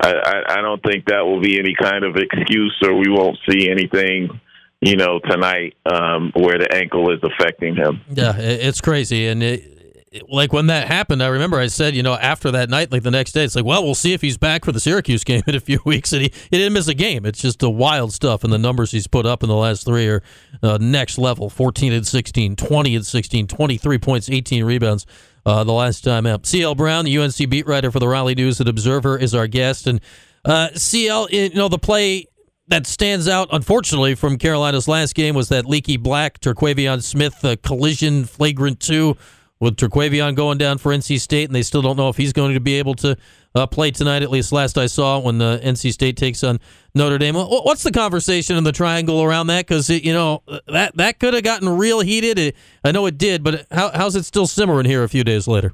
I, 0.00 0.12
I, 0.12 0.58
I 0.58 0.62
don't 0.62 0.82
think 0.82 1.06
that 1.06 1.24
will 1.24 1.40
be 1.40 1.58
any 1.58 1.74
kind 1.80 2.04
of 2.04 2.16
excuse, 2.16 2.76
or 2.82 2.94
we 2.94 3.08
won't 3.08 3.38
see 3.48 3.70
anything 3.70 4.40
you 4.82 4.96
know, 4.96 5.20
tonight 5.20 5.76
um, 5.86 6.32
where 6.34 6.58
the 6.58 6.66
ankle 6.74 7.12
is 7.12 7.20
affecting 7.22 7.76
him. 7.76 8.00
Yeah, 8.10 8.36
it's 8.36 8.80
crazy. 8.80 9.28
And 9.28 9.40
it, 9.40 9.60
it, 9.60 9.81
like 10.28 10.52
when 10.52 10.66
that 10.66 10.88
happened, 10.88 11.22
I 11.22 11.28
remember 11.28 11.58
I 11.58 11.68
said, 11.68 11.94
you 11.94 12.02
know, 12.02 12.14
after 12.14 12.50
that 12.50 12.68
night, 12.68 12.92
like 12.92 13.02
the 13.02 13.10
next 13.10 13.32
day, 13.32 13.44
it's 13.44 13.56
like, 13.56 13.64
well, 13.64 13.82
we'll 13.82 13.94
see 13.94 14.12
if 14.12 14.20
he's 14.20 14.36
back 14.36 14.64
for 14.64 14.72
the 14.72 14.80
Syracuse 14.80 15.24
game 15.24 15.42
in 15.46 15.54
a 15.54 15.60
few 15.60 15.80
weeks. 15.84 16.12
And 16.12 16.22
he, 16.22 16.32
he 16.50 16.58
didn't 16.58 16.72
miss 16.72 16.88
a 16.88 16.94
game. 16.94 17.24
It's 17.24 17.40
just 17.40 17.60
the 17.60 17.70
wild 17.70 18.12
stuff. 18.12 18.44
And 18.44 18.52
the 18.52 18.58
numbers 18.58 18.90
he's 18.90 19.06
put 19.06 19.26
up 19.26 19.42
in 19.42 19.48
the 19.48 19.56
last 19.56 19.86
three 19.86 20.08
are 20.08 20.22
uh, 20.62 20.78
next 20.80 21.18
level 21.18 21.48
14 21.48 21.92
and 21.92 22.06
16, 22.06 22.56
20 22.56 22.96
and 22.96 23.06
16, 23.06 23.46
23 23.46 23.98
points, 23.98 24.28
18 24.28 24.64
rebounds 24.64 25.06
uh, 25.46 25.64
the 25.64 25.72
last 25.72 26.04
time 26.04 26.26
out. 26.26 26.46
CL 26.46 26.74
Brown, 26.74 27.04
the 27.04 27.18
UNC 27.18 27.36
beat 27.48 27.66
writer 27.66 27.90
for 27.90 27.98
the 27.98 28.08
Raleigh 28.08 28.34
News 28.34 28.60
and 28.60 28.68
Observer, 28.68 29.18
is 29.18 29.34
our 29.34 29.46
guest. 29.46 29.86
And 29.86 30.00
uh, 30.44 30.68
CL, 30.74 31.30
you 31.30 31.54
know, 31.54 31.68
the 31.68 31.78
play 31.78 32.26
that 32.68 32.86
stands 32.86 33.28
out, 33.28 33.48
unfortunately, 33.50 34.14
from 34.14 34.38
Carolina's 34.38 34.88
last 34.88 35.14
game 35.14 35.34
was 35.34 35.48
that 35.48 35.66
Leaky 35.66 35.96
Black, 35.96 36.40
Terquavion 36.40 37.02
Smith 37.02 37.44
collision 37.62 38.24
flagrant 38.24 38.80
two 38.80 39.16
with 39.62 39.76
Terquavion 39.76 40.34
going 40.34 40.58
down 40.58 40.76
for 40.76 40.90
NC 40.90 41.20
State, 41.20 41.48
and 41.48 41.54
they 41.54 41.62
still 41.62 41.82
don't 41.82 41.96
know 41.96 42.08
if 42.08 42.16
he's 42.16 42.32
going 42.32 42.52
to 42.52 42.58
be 42.58 42.74
able 42.80 42.94
to 42.96 43.16
uh, 43.54 43.64
play 43.64 43.92
tonight. 43.92 44.24
At 44.24 44.30
least 44.30 44.50
last 44.50 44.76
I 44.76 44.86
saw 44.86 45.20
when 45.20 45.38
the 45.38 45.60
NC 45.62 45.92
State 45.92 46.16
takes 46.16 46.42
on 46.42 46.58
Notre 46.96 47.16
Dame. 47.16 47.36
What's 47.36 47.84
the 47.84 47.92
conversation 47.92 48.56
in 48.56 48.64
the 48.64 48.72
triangle 48.72 49.22
around 49.22 49.46
that? 49.46 49.64
Because 49.64 49.88
you 49.88 50.12
know 50.12 50.42
that 50.66 50.96
that 50.96 51.20
could 51.20 51.32
have 51.34 51.44
gotten 51.44 51.68
real 51.68 52.00
heated. 52.00 52.56
I 52.84 52.90
know 52.90 53.06
it 53.06 53.16
did, 53.18 53.44
but 53.44 53.66
how, 53.70 53.92
how's 53.94 54.16
it 54.16 54.24
still 54.24 54.48
simmering 54.48 54.84
here 54.84 55.04
a 55.04 55.08
few 55.08 55.22
days 55.22 55.46
later? 55.46 55.72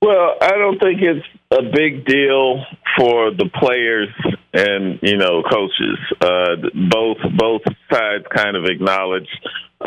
Well, 0.00 0.34
I 0.40 0.50
don't 0.50 0.80
think 0.82 1.00
it's 1.00 1.24
a 1.52 1.62
big 1.72 2.04
deal 2.06 2.64
for 2.98 3.30
the 3.30 3.48
players 3.54 4.08
and 4.52 4.98
you 5.00 5.16
know 5.16 5.44
coaches. 5.44 5.98
Uh, 6.20 6.56
both 6.90 7.18
both 7.38 7.62
sides 7.88 8.24
kind 8.34 8.56
of 8.56 8.64
acknowledge 8.64 9.28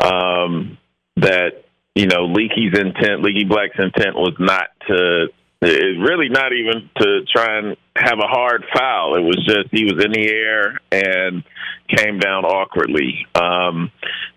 um, 0.02 0.78
that 1.16 1.65
you 1.96 2.06
know 2.06 2.26
Leaky's 2.26 2.78
intent, 2.78 3.22
Leaky 3.22 3.44
Black's 3.44 3.78
intent 3.78 4.14
was 4.14 4.34
not 4.38 4.68
to 4.86 5.26
it 5.62 5.98
really 5.98 6.28
not 6.28 6.52
even 6.52 6.90
to 6.98 7.24
try 7.34 7.58
and 7.58 7.76
have 7.96 8.18
a 8.18 8.28
hard 8.28 8.64
foul. 8.74 9.16
It 9.16 9.22
was 9.22 9.42
just 9.46 9.68
he 9.72 9.84
was 9.84 10.04
in 10.04 10.12
the 10.12 10.28
air 10.28 10.78
and 10.92 11.42
came 11.88 12.18
down 12.18 12.44
awkwardly. 12.44 13.26
Um, 13.34 13.90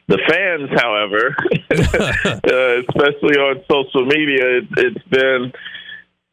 the 0.08 0.20
fans, 0.28 0.70
however, 0.82 1.36
uh, 1.70 2.82
especially 2.88 3.38
on 3.38 3.64
social 3.70 4.06
media, 4.06 4.60
it, 4.60 4.68
it's 4.78 5.08
been, 5.10 5.52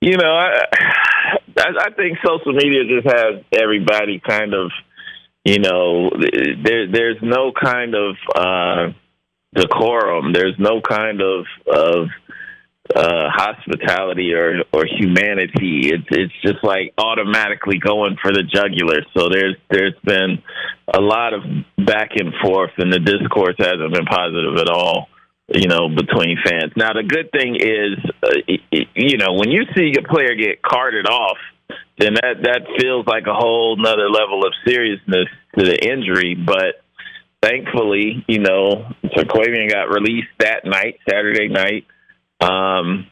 you 0.00 0.16
know, 0.16 0.32
I, 0.32 0.62
I 1.58 1.90
think 1.96 2.18
social 2.24 2.52
media 2.52 2.84
just 2.84 3.06
has 3.06 3.42
everybody 3.52 4.20
kind 4.20 4.54
of, 4.54 4.70
you 5.44 5.58
know, 5.58 6.10
there, 6.62 6.86
there's 6.90 7.18
no 7.22 7.52
kind 7.52 7.94
of 7.94 8.16
uh, 8.34 8.92
decorum. 9.56 10.32
There's 10.32 10.58
no 10.58 10.80
kind 10.80 11.20
of 11.20 11.46
of 11.66 12.08
uh, 12.94 13.28
hospitality 13.30 14.32
or 14.32 14.62
or 14.72 14.84
humanity. 14.86 15.90
It's 15.92 16.06
it's 16.10 16.32
just 16.42 16.62
like 16.62 16.92
automatically 16.98 17.78
going 17.78 18.16
for 18.22 18.32
the 18.32 18.42
jugular. 18.42 19.02
So 19.16 19.28
there's 19.28 19.56
there's 19.70 19.94
been 20.04 20.42
a 20.94 21.00
lot 21.00 21.34
of 21.34 21.42
back 21.84 22.10
and 22.16 22.32
forth, 22.44 22.72
and 22.78 22.92
the 22.92 23.00
discourse 23.00 23.56
hasn't 23.58 23.92
been 23.92 24.06
positive 24.06 24.56
at 24.58 24.68
all. 24.68 25.08
You 25.48 25.68
know, 25.68 25.88
between 25.88 26.38
fans. 26.44 26.72
Now 26.76 26.92
the 26.92 27.04
good 27.04 27.30
thing 27.30 27.54
is, 27.54 27.98
uh, 28.20 28.80
you 28.94 29.16
know, 29.16 29.34
when 29.34 29.50
you 29.50 29.62
see 29.76 29.92
a 29.96 30.02
player 30.02 30.34
get 30.34 30.60
carted 30.60 31.06
off, 31.06 31.38
then 31.98 32.14
that 32.14 32.42
that 32.42 32.62
feels 32.78 33.06
like 33.06 33.26
a 33.26 33.34
whole 33.34 33.76
nother 33.76 34.10
level 34.10 34.44
of 34.44 34.52
seriousness 34.66 35.28
to 35.56 35.64
the 35.64 35.78
injury. 35.78 36.34
But 36.34 36.82
thankfully, 37.42 38.24
you 38.28 38.38
know, 38.38 38.90
Terquavion 39.04 39.70
got 39.70 39.90
released 39.90 40.28
that 40.38 40.64
night, 40.64 40.98
Saturday 41.08 41.48
night. 41.48 41.86
Um, 42.40 43.06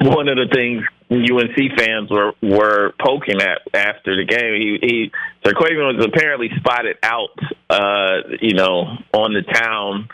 one 0.00 0.28
of 0.28 0.36
the 0.36 0.48
things 0.52 0.82
UNC 1.10 1.78
fans 1.78 2.10
were 2.10 2.32
were 2.42 2.92
poking 3.04 3.40
at 3.40 3.62
after 3.74 4.16
the 4.16 4.24
game, 4.24 4.54
he, 4.60 4.78
he 4.82 5.12
Terquavion 5.44 5.96
was 5.96 6.06
apparently 6.06 6.50
spotted 6.56 6.96
out, 7.02 7.38
uh, 7.70 8.36
you 8.40 8.54
know, 8.54 8.96
on 9.12 9.32
the 9.32 9.42
town 9.42 10.08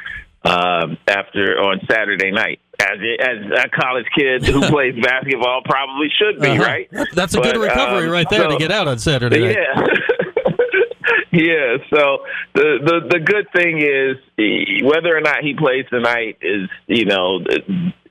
uh, 0.44 0.86
after 1.06 1.58
on 1.60 1.80
Saturday 1.90 2.30
night. 2.30 2.60
As, 2.80 2.98
as 3.20 3.64
a 3.66 3.68
college 3.68 4.06
kid 4.16 4.46
who 4.46 4.60
plays 4.70 4.94
basketball 5.02 5.60
probably 5.64 6.08
should 6.18 6.40
be, 6.40 6.48
uh-huh. 6.48 6.62
right? 6.62 6.88
That's 7.14 7.34
a 7.34 7.38
but, 7.38 7.52
good 7.52 7.60
recovery 7.60 8.06
um, 8.06 8.12
right 8.12 8.28
there 8.30 8.44
so, 8.44 8.50
to 8.52 8.56
get 8.56 8.72
out 8.72 8.88
on 8.88 8.98
Saturday 8.98 9.38
night. 9.38 9.56
Yeah. 9.56 9.86
yeah. 11.32 11.76
So 11.90 12.24
the, 12.54 12.78
the 12.82 13.00
the 13.08 13.20
good 13.20 13.46
thing 13.54 13.78
is 13.78 14.82
whether 14.82 15.16
or 15.16 15.20
not 15.20 15.42
he 15.42 15.54
plays 15.54 15.84
tonight 15.88 16.38
is 16.42 16.68
you 16.88 17.04
know 17.04 17.38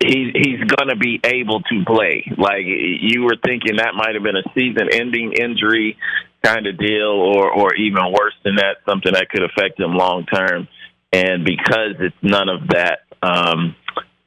he 0.01 0.31
he's 0.33 0.63
gonna 0.63 0.95
be 0.95 1.19
able 1.23 1.61
to 1.61 1.83
play. 1.85 2.23
Like 2.37 2.63
you 2.65 3.23
were 3.23 3.35
thinking 3.43 3.75
that 3.77 3.93
might 3.93 4.15
have 4.15 4.23
been 4.23 4.37
a 4.37 4.47
season-ending 4.55 5.33
injury 5.33 5.97
kind 6.43 6.65
of 6.65 6.77
deal, 6.77 7.11
or 7.11 7.51
or 7.51 7.75
even 7.75 8.11
worse 8.11 8.35
than 8.45 8.55
that, 8.55 8.77
something 8.87 9.11
that 9.11 9.29
could 9.29 9.43
affect 9.43 9.79
him 9.79 9.95
long 9.95 10.25
term. 10.25 10.69
And 11.11 11.43
because 11.43 11.95
it's 11.99 12.15
none 12.21 12.47
of 12.47 12.69
that, 12.69 12.99
um, 13.21 13.75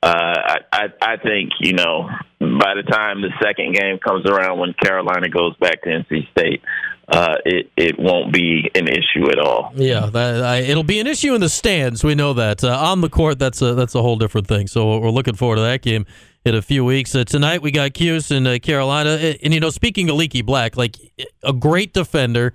uh, 0.03 0.59
I, 0.73 0.87
I 1.01 1.17
think 1.17 1.53
you 1.61 1.73
know 1.73 2.11
by 2.41 2.75
the 2.75 2.83
time 2.83 3.23
the 3.23 3.31
second 3.43 3.75
game 3.75 3.99
comes 3.99 4.27
around 4.27 4.59
when 4.59 4.75
Carolina 4.75 5.29
goes 5.29 5.57
back 5.57 5.81
to 5.83 5.89
NC 5.89 6.31
State, 6.33 6.61
uh, 7.09 7.37
it 7.45 7.71
it 7.77 7.99
won't 7.99 8.33
be 8.33 8.71
an 8.75 8.89
issue 8.89 9.31
at 9.31 9.39
all. 9.39 9.73
Yeah, 9.75 10.07
that, 10.07 10.43
I, 10.43 10.59
it'll 10.59 10.85
be 10.85 11.01
an 11.01 11.07
issue 11.07 11.35
in 11.35 11.41
the 11.41 11.49
stands. 11.49 12.05
We 12.05 12.15
know 12.15 12.33
that 12.35 12.63
uh, 12.63 12.77
on 12.79 13.01
the 13.01 13.09
court, 13.09 13.39
that's 13.39 13.61
a 13.61 13.75
that's 13.75 13.95
a 13.95 14.03
whole 14.03 14.17
different 14.17 14.47
thing. 14.47 14.67
So 14.69 14.99
we're 14.99 15.11
looking 15.11 15.35
forward 15.35 15.57
to 15.57 15.63
that 15.63 15.83
game 15.83 16.07
in 16.45 16.55
a 16.55 16.63
few 16.63 16.85
weeks. 16.85 17.15
Uh, 17.15 17.25
tonight 17.25 17.61
we 17.61 17.71
got 17.71 17.95
Cuse 17.95 18.31
in 18.31 18.47
uh, 18.47 18.59
Carolina, 18.63 19.11
and, 19.11 19.39
and 19.43 19.55
you 19.55 19.61
know, 19.61 19.71
speaking 19.71 20.09
of 20.11 20.17
Leaky 20.17 20.43
Black, 20.43 20.77
like 20.77 20.97
a 21.43 21.53
great 21.53 21.93
defender. 21.93 22.53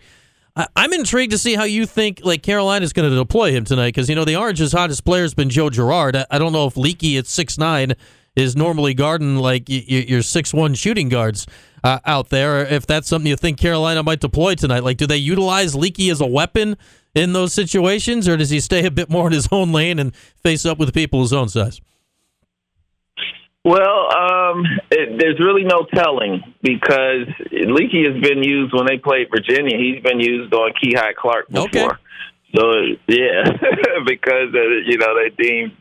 I'm 0.75 0.91
intrigued 0.91 1.33
to 1.33 1.37
see 1.37 1.53
how 1.53 1.65
you 1.65 1.85
think 1.85 2.21
like 2.23 2.41
Carolina's 2.41 2.91
going 2.91 3.07
to 3.07 3.15
deploy 3.15 3.51
him 3.51 3.63
tonight 3.63 3.89
because 3.89 4.09
you 4.09 4.15
know 4.15 4.25
the 4.25 4.37
Orange's 4.37 4.71
hottest 4.71 5.05
player 5.05 5.21
has 5.21 5.35
been 5.35 5.51
Joe 5.51 5.69
Girard. 5.69 6.15
I, 6.15 6.25
I 6.31 6.39
don't 6.39 6.51
know 6.51 6.65
if 6.65 6.75
Leaky 6.75 7.15
at 7.17 7.27
six 7.27 7.59
nine 7.59 7.93
is 8.37 8.55
normally 8.55 8.93
guarding 8.93 9.37
like 9.37 9.67
y- 9.67 9.83
y- 9.89 10.05
your 10.07 10.21
six 10.21 10.53
one 10.53 10.75
shooting 10.75 11.09
guards 11.09 11.47
uh, 11.83 11.99
out 12.05 12.29
there. 12.29 12.65
If 12.65 12.85
that's 12.85 13.07
something 13.07 13.27
you 13.27 13.35
think 13.35 13.57
Carolina 13.57 14.03
might 14.03 14.19
deploy 14.19 14.55
tonight, 14.55 14.83
like 14.83 14.97
do 14.97 15.07
they 15.07 15.17
utilize 15.17 15.75
Leaky 15.75 16.09
as 16.09 16.21
a 16.21 16.27
weapon 16.27 16.77
in 17.15 17.33
those 17.33 17.51
situations, 17.51 18.27
or 18.27 18.37
does 18.37 18.51
he 18.51 18.59
stay 18.59 18.85
a 18.85 18.91
bit 18.91 19.09
more 19.09 19.27
in 19.27 19.33
his 19.33 19.47
own 19.51 19.71
lane 19.71 19.97
and 19.99 20.15
face 20.15 20.65
up 20.65 20.77
with 20.77 20.93
people 20.93 21.21
his 21.21 21.33
own 21.33 21.49
size? 21.49 21.81
Well, 23.65 24.15
um, 24.15 24.63
it, 24.91 25.19
there's 25.19 25.39
really 25.41 25.63
no 25.63 25.85
telling 25.93 26.41
because 26.61 27.27
Leaky 27.51 28.05
has 28.05 28.21
been 28.21 28.41
used 28.41 28.73
when 28.73 28.85
they 28.85 28.97
played 28.97 29.27
Virginia. 29.29 29.77
He's 29.77 30.01
been 30.01 30.21
used 30.21 30.53
on 30.53 30.71
Kihei 30.81 31.15
Clark 31.15 31.49
before. 31.49 31.67
Okay. 31.67 31.87
So 32.55 32.63
yeah, 33.07 33.43
because 34.05 34.53
uh, 34.53 34.67
you 34.85 34.97
know 34.97 35.15
they 35.15 35.43
deemed 35.43 35.71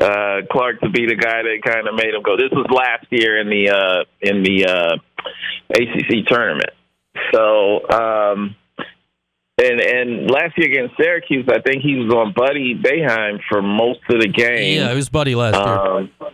uh, 0.00 0.46
Clark 0.50 0.80
to 0.80 0.90
be 0.90 1.06
the 1.06 1.16
guy 1.16 1.42
that 1.42 1.58
kind 1.64 1.88
of 1.88 1.94
made 1.94 2.14
him 2.14 2.22
go. 2.22 2.36
This 2.36 2.50
was 2.52 2.66
last 2.70 3.06
year 3.10 3.40
in 3.40 3.48
the 3.48 3.70
uh, 3.70 4.04
in 4.20 4.42
the 4.42 4.66
uh, 4.66 4.96
ACC 5.74 6.26
tournament. 6.28 6.70
So 7.32 7.88
um, 7.90 8.54
and 9.58 9.80
and 9.80 10.30
last 10.30 10.56
year 10.56 10.68
against 10.68 10.96
Syracuse, 10.96 11.48
I 11.48 11.60
think 11.60 11.82
he 11.82 11.96
was 11.96 12.12
on 12.12 12.32
Buddy 12.34 12.74
Boeheim 12.74 13.40
for 13.48 13.60
most 13.60 14.00
of 14.08 14.20
the 14.20 14.28
game. 14.28 14.78
Yeah, 14.78 14.92
it 14.92 14.94
was 14.94 15.08
Buddy 15.08 15.34
last 15.34 15.54
um, 15.54 16.10
year. 16.20 16.30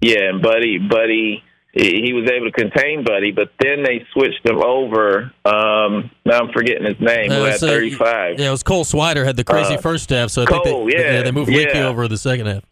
Yeah, 0.00 0.30
and 0.30 0.42
Buddy, 0.42 0.78
Buddy, 0.78 1.42
he 1.72 2.12
was 2.12 2.28
able 2.30 2.46
to 2.46 2.52
contain 2.52 3.04
Buddy, 3.04 3.30
but 3.30 3.52
then 3.60 3.82
they 3.82 4.04
switched 4.12 4.44
him 4.44 4.62
over. 4.62 5.32
Um, 5.44 6.10
now 6.24 6.40
I'm 6.40 6.52
forgetting 6.52 6.86
his 6.86 7.00
name. 7.00 7.30
Who 7.30 7.42
had 7.42 7.60
35? 7.60 8.38
Yeah, 8.38 8.48
it 8.48 8.50
was 8.50 8.62
Cole 8.62 8.84
Swider 8.84 9.24
had 9.24 9.36
the 9.36 9.44
crazy 9.44 9.76
uh, 9.76 9.80
first 9.80 10.10
half, 10.10 10.30
so 10.30 10.42
I 10.42 10.46
Cole, 10.46 10.64
think 10.64 10.90
they, 10.92 10.98
yeah, 10.98 11.12
yeah, 11.14 11.22
they 11.22 11.30
moved 11.30 11.50
yeah. 11.50 11.86
Over 11.86 12.08
the 12.08 12.18
second 12.18 12.46
half. 12.46 12.64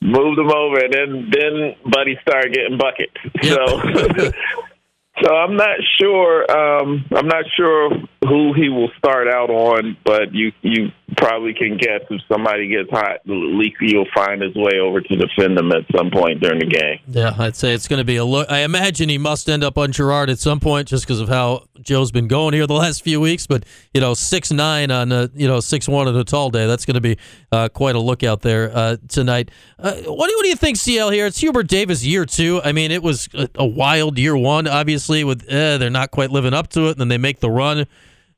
Moved 0.00 0.38
him 0.38 0.50
over, 0.50 0.78
and 0.78 0.92
then 0.92 1.30
then 1.32 1.76
Buddy 1.90 2.18
started 2.22 2.52
getting 2.52 2.76
buckets. 2.76 3.14
Yep. 3.42 3.58
So 3.58 4.32
So 5.20 5.34
I'm 5.34 5.56
not 5.56 5.76
sure. 6.00 6.50
Um, 6.50 7.04
I'm 7.14 7.28
not 7.28 7.44
sure 7.54 7.90
who 8.22 8.54
he 8.54 8.70
will 8.70 8.90
start 8.96 9.28
out 9.28 9.50
on, 9.50 9.96
but 10.04 10.32
you 10.32 10.52
you 10.62 10.90
probably 11.16 11.52
can 11.52 11.76
guess 11.76 12.00
if 12.08 12.22
somebody 12.32 12.68
gets 12.68 12.90
hot, 12.90 13.20
Leaky 13.26 13.96
will 13.96 14.06
find 14.14 14.40
his 14.40 14.54
way 14.54 14.80
over 14.80 15.00
to 15.02 15.16
defend 15.16 15.58
them 15.58 15.70
at 15.72 15.84
some 15.94 16.10
point 16.10 16.40
during 16.40 16.60
the 16.60 16.66
game. 16.66 16.98
Yeah, 17.06 17.34
I'd 17.38 17.56
say 17.56 17.74
it's 17.74 17.88
going 17.88 17.98
to 17.98 18.04
be 18.04 18.16
a 18.16 18.24
look. 18.24 18.50
I 18.50 18.60
imagine 18.60 19.10
he 19.10 19.18
must 19.18 19.48
end 19.50 19.62
up 19.62 19.76
on 19.76 19.92
Girard 19.92 20.30
at 20.30 20.38
some 20.38 20.60
point, 20.60 20.88
just 20.88 21.04
because 21.04 21.20
of 21.20 21.28
how 21.28 21.64
Joe's 21.82 22.10
been 22.10 22.28
going 22.28 22.54
here 22.54 22.66
the 22.66 22.74
last 22.74 23.02
few 23.02 23.20
weeks. 23.20 23.46
But 23.46 23.64
you 23.94 24.00
know, 24.00 24.14
six 24.14 24.50
nine 24.50 24.90
on 24.90 25.12
a 25.12 25.30
you 25.34 25.48
know 25.48 25.60
six 25.60 25.88
one 25.88 26.08
on 26.08 26.16
a 26.16 26.24
tall 26.24 26.50
day. 26.50 26.66
That's 26.66 26.84
going 26.84 26.94
to 26.94 27.00
be 27.00 27.16
uh, 27.50 27.68
quite 27.68 27.94
a 27.94 28.00
look 28.00 28.22
out 28.22 28.40
there 28.40 28.70
uh, 28.74 28.96
tonight. 29.08 29.50
Uh, 29.78 29.94
what 29.94 30.28
do 30.28 30.36
what 30.36 30.42
do 30.42 30.48
you 30.48 30.56
think, 30.56 30.76
CL? 30.76 31.10
Here, 31.10 31.26
it's 31.26 31.38
Hubert 31.38 31.68
Davis 31.68 32.04
year 32.04 32.24
two. 32.26 32.60
I 32.64 32.72
mean, 32.72 32.90
it 32.90 33.02
was 33.02 33.28
a, 33.34 33.48
a 33.54 33.66
wild 33.66 34.18
year 34.18 34.36
one, 34.36 34.66
obviously. 34.66 35.22
With 35.22 35.44
eh, 35.48 35.78
they're 35.78 35.90
not 35.90 36.10
quite 36.10 36.30
living 36.30 36.52
up 36.52 36.68
to 36.70 36.88
it, 36.88 36.92
and 36.92 37.00
then 37.00 37.08
they 37.08 37.18
make 37.18 37.40
the 37.40 37.50
run. 37.50 37.86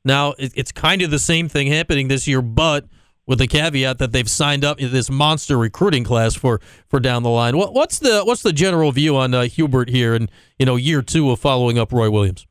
Now 0.03 0.33
it, 0.37 0.53
it's 0.55 0.71
kind 0.71 1.01
of 1.01 1.09
the 1.09 1.19
same 1.19 1.49
thing 1.49 1.67
happening 1.67 2.09
this 2.09 2.27
year, 2.27 2.43
but 2.43 2.85
with 3.25 3.39
the 3.39 3.47
caveat 3.47 3.97
that 3.97 4.11
they've 4.11 4.29
signed 4.29 4.63
up 4.63 4.77
this 4.77 5.09
monster 5.09 5.57
recruiting 5.57 6.03
class 6.03 6.35
for 6.35 6.61
for 6.87 6.99
down 6.99 7.23
the 7.23 7.29
line. 7.29 7.57
What, 7.57 7.73
what's 7.73 7.99
the 7.99 8.23
what's 8.23 8.43
the 8.43 8.53
general 8.53 8.91
view 8.91 9.17
on 9.17 9.33
uh, 9.33 9.43
Hubert 9.43 9.89
here 9.89 10.13
and 10.13 10.29
you 10.59 10.65
know 10.65 10.75
year 10.75 11.01
two 11.01 11.31
of 11.31 11.39
following 11.39 11.77
up 11.77 11.91
Roy 11.91 12.09
Williams? 12.09 12.45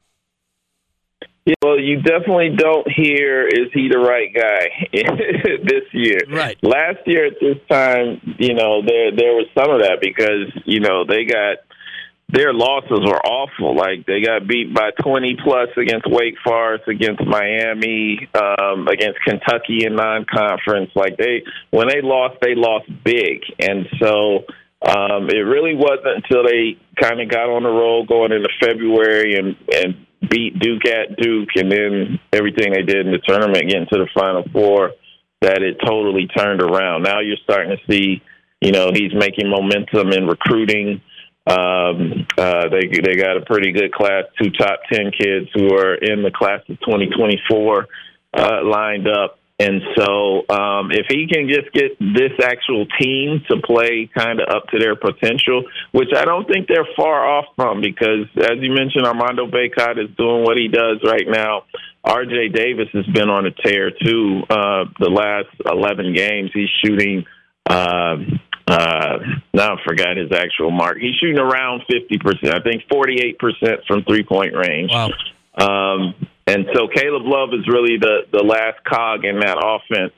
Yeah, 1.47 1.55
well, 1.63 1.79
you 1.79 2.01
definitely 2.01 2.57
don't 2.57 2.91
hear 2.91 3.47
is 3.47 3.69
he 3.75 3.89
the 3.93 3.99
right 3.99 4.33
guy 4.33 4.89
this 4.93 5.85
year. 5.93 6.21
Right. 6.31 6.57
Last 6.63 7.07
year 7.07 7.27
at 7.27 7.35
this 7.39 7.59
time, 7.71 8.37
you 8.39 8.55
know, 8.55 8.81
there 8.81 9.15
there 9.15 9.35
was 9.35 9.47
some 9.57 9.71
of 9.71 9.81
that 9.81 9.99
because 10.01 10.51
you 10.65 10.81
know 10.81 11.05
they 11.05 11.27
got 11.27 11.59
their 12.35 12.53
losses 12.53 13.01
were 13.05 13.21
awful. 13.21 13.77
Like 13.77 14.07
they 14.07 14.21
got 14.21 14.49
beat 14.49 14.75
by 14.75 14.91
20 15.03 15.37
plus 15.45 15.69
against 15.77 16.07
Wake 16.09 16.37
Forest, 16.43 16.89
against 16.89 17.23
Miami, 17.25 18.29
um, 18.35 18.89
against 18.89 19.21
Kentucky 19.21 19.85
in 19.85 19.95
non-conference. 19.95 20.91
Like 20.95 21.17
they, 21.17 21.45
when 21.71 21.89
they 21.89 22.01
lost, 22.03 22.37
they 22.41 22.55
lost 22.55 22.87
big, 23.05 23.43
and 23.61 23.87
so 24.01 24.45
um, 24.83 25.29
it 25.31 25.45
really 25.45 25.75
wasn't 25.75 26.25
until 26.25 26.45
they 26.45 26.77
kind 27.01 27.21
of 27.21 27.29
got 27.29 27.49
on 27.49 27.63
the 27.63 27.69
roll 27.69 28.05
going 28.05 28.33
into 28.33 28.49
February 28.61 29.37
and 29.37 29.57
and 29.73 30.04
beat 30.21 30.59
Duke 30.59 30.87
at 30.87 31.17
Duke, 31.17 31.51
and 31.57 31.71
then 31.71 32.21
everything 32.33 32.73
they 32.73 32.83
did 32.83 33.07
in 33.07 33.13
the 33.13 33.19
tournament, 33.19 33.69
getting 33.69 33.87
to 33.93 33.99
the 33.99 34.09
Final 34.15 34.45
Four, 34.53 34.93
that 35.41 35.63
it 35.63 35.79
totally 35.85 36.27
turned 36.27 36.63
around. 36.63 37.03
Now 37.03 37.21
you're 37.21 37.37
starting 37.43 37.77
to 37.77 37.93
see, 37.93 38.23
you 38.61 38.73
know, 38.73 38.91
he's 38.93 39.13
making 39.15 39.51
momentum 39.51 40.13
in 40.13 40.27
recruiting. 40.27 41.03
Um, 41.47 42.27
uh, 42.39 42.69
they 42.71 42.89
they 43.03 43.17
got 43.17 43.37
a 43.37 43.45
pretty 43.45 43.73
good 43.73 43.93
class, 43.93 44.25
two 44.41 44.51
top 44.51 44.81
ten 44.91 45.11
kids 45.11 45.49
who 45.55 45.75
are 45.75 45.95
in 45.95 46.23
the 46.23 46.31
class 46.31 46.61
of 46.71 46.81
2024 46.81 47.87
uh, 48.35 48.65
lined 48.65 49.07
up. 49.07 49.39
And 49.59 49.83
so, 49.97 50.43
um, 50.51 50.91
if 50.91 51.07
he 51.09 51.29
can 51.29 51.49
just 51.49 51.73
get 51.73 51.97
this 52.01 52.33
actual 52.43 52.87
team 53.01 53.41
to 53.49 53.57
play 53.65 54.11
kind 54.13 54.41
of 54.41 54.49
up 54.49 54.67
to 54.71 54.79
their 54.81 54.97
potential, 54.97 55.63
which 55.93 56.09
I 56.17 56.25
don't 56.25 56.49
think 56.49 56.67
they're 56.67 56.89
far 56.97 57.25
off 57.25 57.45
from, 57.55 57.81
because 57.81 58.27
as 58.37 58.59
you 58.59 58.73
mentioned, 58.73 59.07
Armando 59.07 59.47
Bacot 59.47 60.03
is 60.03 60.11
doing 60.17 60.43
what 60.43 60.57
he 60.57 60.67
does 60.67 60.99
right 61.05 61.29
now. 61.29 61.65
R.J. 62.03 62.49
Davis 62.49 62.89
has 62.95 63.07
been 63.07 63.31
on 63.31 63.47
a 63.47 63.53
tear 63.53 63.91
too. 63.91 64.43
Uh, 64.51 64.87
the 64.99 65.09
last 65.09 65.55
11 65.71 66.15
games, 66.15 66.51
he's 66.53 66.69
shooting 66.85 67.25
um, 67.71 68.41
uh, 68.67 69.19
now 69.53 69.75
I 69.75 69.77
forgot 69.87 70.17
his 70.17 70.33
actual 70.33 70.71
mark. 70.71 70.99
He's 70.99 71.15
shooting 71.17 71.39
around 71.39 71.83
50%. 71.91 72.55
I 72.55 72.63
think 72.63 72.83
48% 72.91 73.87
from 73.87 74.05
three 74.05 74.25
point 74.25 74.55
range. 74.55 74.91
Wow. 74.91 75.11
Um, 75.57 76.15
and 76.47 76.67
so 76.75 76.89
Caleb 76.89 77.23
Love 77.25 77.51
is 77.53 77.67
really 77.69 77.99
the, 77.99 78.27
the 78.33 78.43
last 78.45 78.85
cog 78.85 79.25
in 79.25 79.41
that 79.41 79.57
offense, 79.57 80.13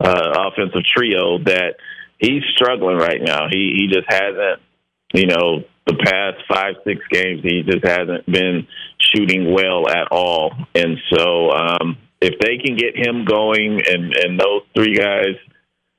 uh, 0.00 0.48
offensive 0.48 0.82
trio 0.84 1.38
that 1.44 1.74
he's 2.18 2.42
struggling 2.54 2.96
right 2.96 3.22
now. 3.22 3.46
He, 3.50 3.74
he 3.76 3.88
just 3.88 4.06
hasn't 4.08 4.60
you 5.12 5.26
know, 5.26 5.64
the 5.86 5.96
past 5.96 6.44
five, 6.48 6.74
six 6.84 7.00
games, 7.10 7.42
he 7.42 7.62
just 7.62 7.84
hasn't 7.84 8.26
been 8.26 8.66
shooting 8.98 9.52
well 9.52 9.88
at 9.88 10.08
all. 10.10 10.52
And 10.74 10.98
so, 11.12 11.50
um, 11.50 11.98
if 12.20 12.38
they 12.38 12.58
can 12.58 12.76
get 12.76 12.96
him 12.96 13.24
going 13.24 13.80
and, 13.86 14.14
and 14.14 14.38
those 14.38 14.62
three 14.74 14.94
guys 14.94 15.36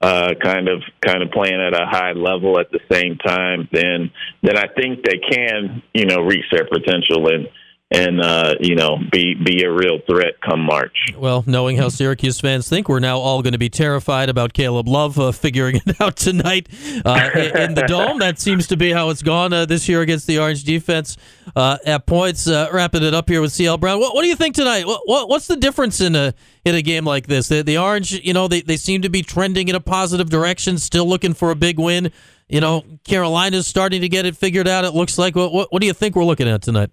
uh, 0.01 0.33
kind 0.41 0.67
of 0.67 0.81
kind 1.01 1.21
of 1.21 1.29
playing 1.31 1.61
at 1.61 1.79
a 1.79 1.85
high 1.85 2.13
level 2.13 2.59
at 2.59 2.71
the 2.71 2.79
same 2.91 3.17
time, 3.17 3.67
then 3.71 4.11
then 4.41 4.57
I 4.57 4.67
think 4.67 5.03
they 5.03 5.17
can, 5.17 5.83
you 5.93 6.05
know, 6.05 6.21
reach 6.21 6.45
their 6.51 6.65
potential 6.65 7.27
and 7.27 7.47
and 7.91 8.21
uh, 8.21 8.55
you 8.59 8.75
know 8.75 8.97
be 9.11 9.35
be 9.35 9.63
a 9.63 9.71
real 9.71 9.99
threat 10.07 10.39
come 10.41 10.61
March. 10.61 11.13
Well, 11.17 11.43
knowing 11.45 11.77
how 11.77 11.89
Syracuse 11.89 12.39
fans 12.39 12.69
think, 12.69 12.87
we're 12.87 12.99
now 12.99 13.19
all 13.19 13.41
going 13.41 13.51
to 13.51 13.59
be 13.59 13.69
terrified 13.69 14.29
about 14.29 14.53
Caleb 14.53 14.87
Love 14.87 15.19
uh, 15.19 15.31
figuring 15.31 15.75
it 15.85 15.99
out 15.99 16.15
tonight 16.15 16.69
uh, 17.05 17.29
in 17.35 17.73
the 17.73 17.85
dome. 17.87 18.19
That 18.19 18.39
seems 18.39 18.67
to 18.67 18.77
be 18.77 18.91
how 18.91 19.09
it's 19.09 19.21
gone 19.21 19.51
uh, 19.51 19.65
this 19.65 19.89
year 19.89 20.01
against 20.01 20.25
the 20.25 20.39
Orange 20.39 20.63
defense 20.63 21.17
uh, 21.55 21.77
at 21.85 22.05
points. 22.05 22.47
Uh, 22.47 22.69
wrapping 22.71 23.03
it 23.03 23.13
up 23.13 23.27
here 23.27 23.41
with 23.41 23.51
CL 23.51 23.77
Brown. 23.77 23.99
What, 23.99 24.15
what 24.15 24.21
do 24.21 24.29
you 24.29 24.35
think 24.35 24.55
tonight? 24.55 24.87
What, 24.87 25.01
what, 25.05 25.27
what's 25.27 25.47
the 25.47 25.57
difference 25.57 25.99
in 25.99 26.15
a 26.15 26.33
in 26.63 26.75
a 26.75 26.81
game 26.81 27.05
like 27.05 27.27
this? 27.27 27.49
The, 27.49 27.61
the 27.61 27.77
Orange, 27.77 28.13
you 28.13 28.33
know, 28.33 28.47
they, 28.47 28.61
they 28.61 28.77
seem 28.77 29.01
to 29.01 29.09
be 29.09 29.21
trending 29.21 29.67
in 29.67 29.75
a 29.75 29.81
positive 29.81 30.29
direction, 30.29 30.77
still 30.77 31.07
looking 31.07 31.33
for 31.33 31.51
a 31.51 31.55
big 31.55 31.77
win. 31.77 32.11
You 32.47 32.59
know, 32.59 32.83
Carolina's 33.05 33.65
starting 33.65 34.01
to 34.01 34.09
get 34.09 34.25
it 34.25 34.35
figured 34.35 34.67
out. 34.67 34.85
It 34.85 34.93
looks 34.93 35.17
like. 35.17 35.35
What, 35.35 35.53
what, 35.53 35.71
what 35.71 35.81
do 35.81 35.87
you 35.87 35.93
think 35.93 36.15
we're 36.15 36.25
looking 36.25 36.49
at 36.49 36.61
tonight? 36.61 36.89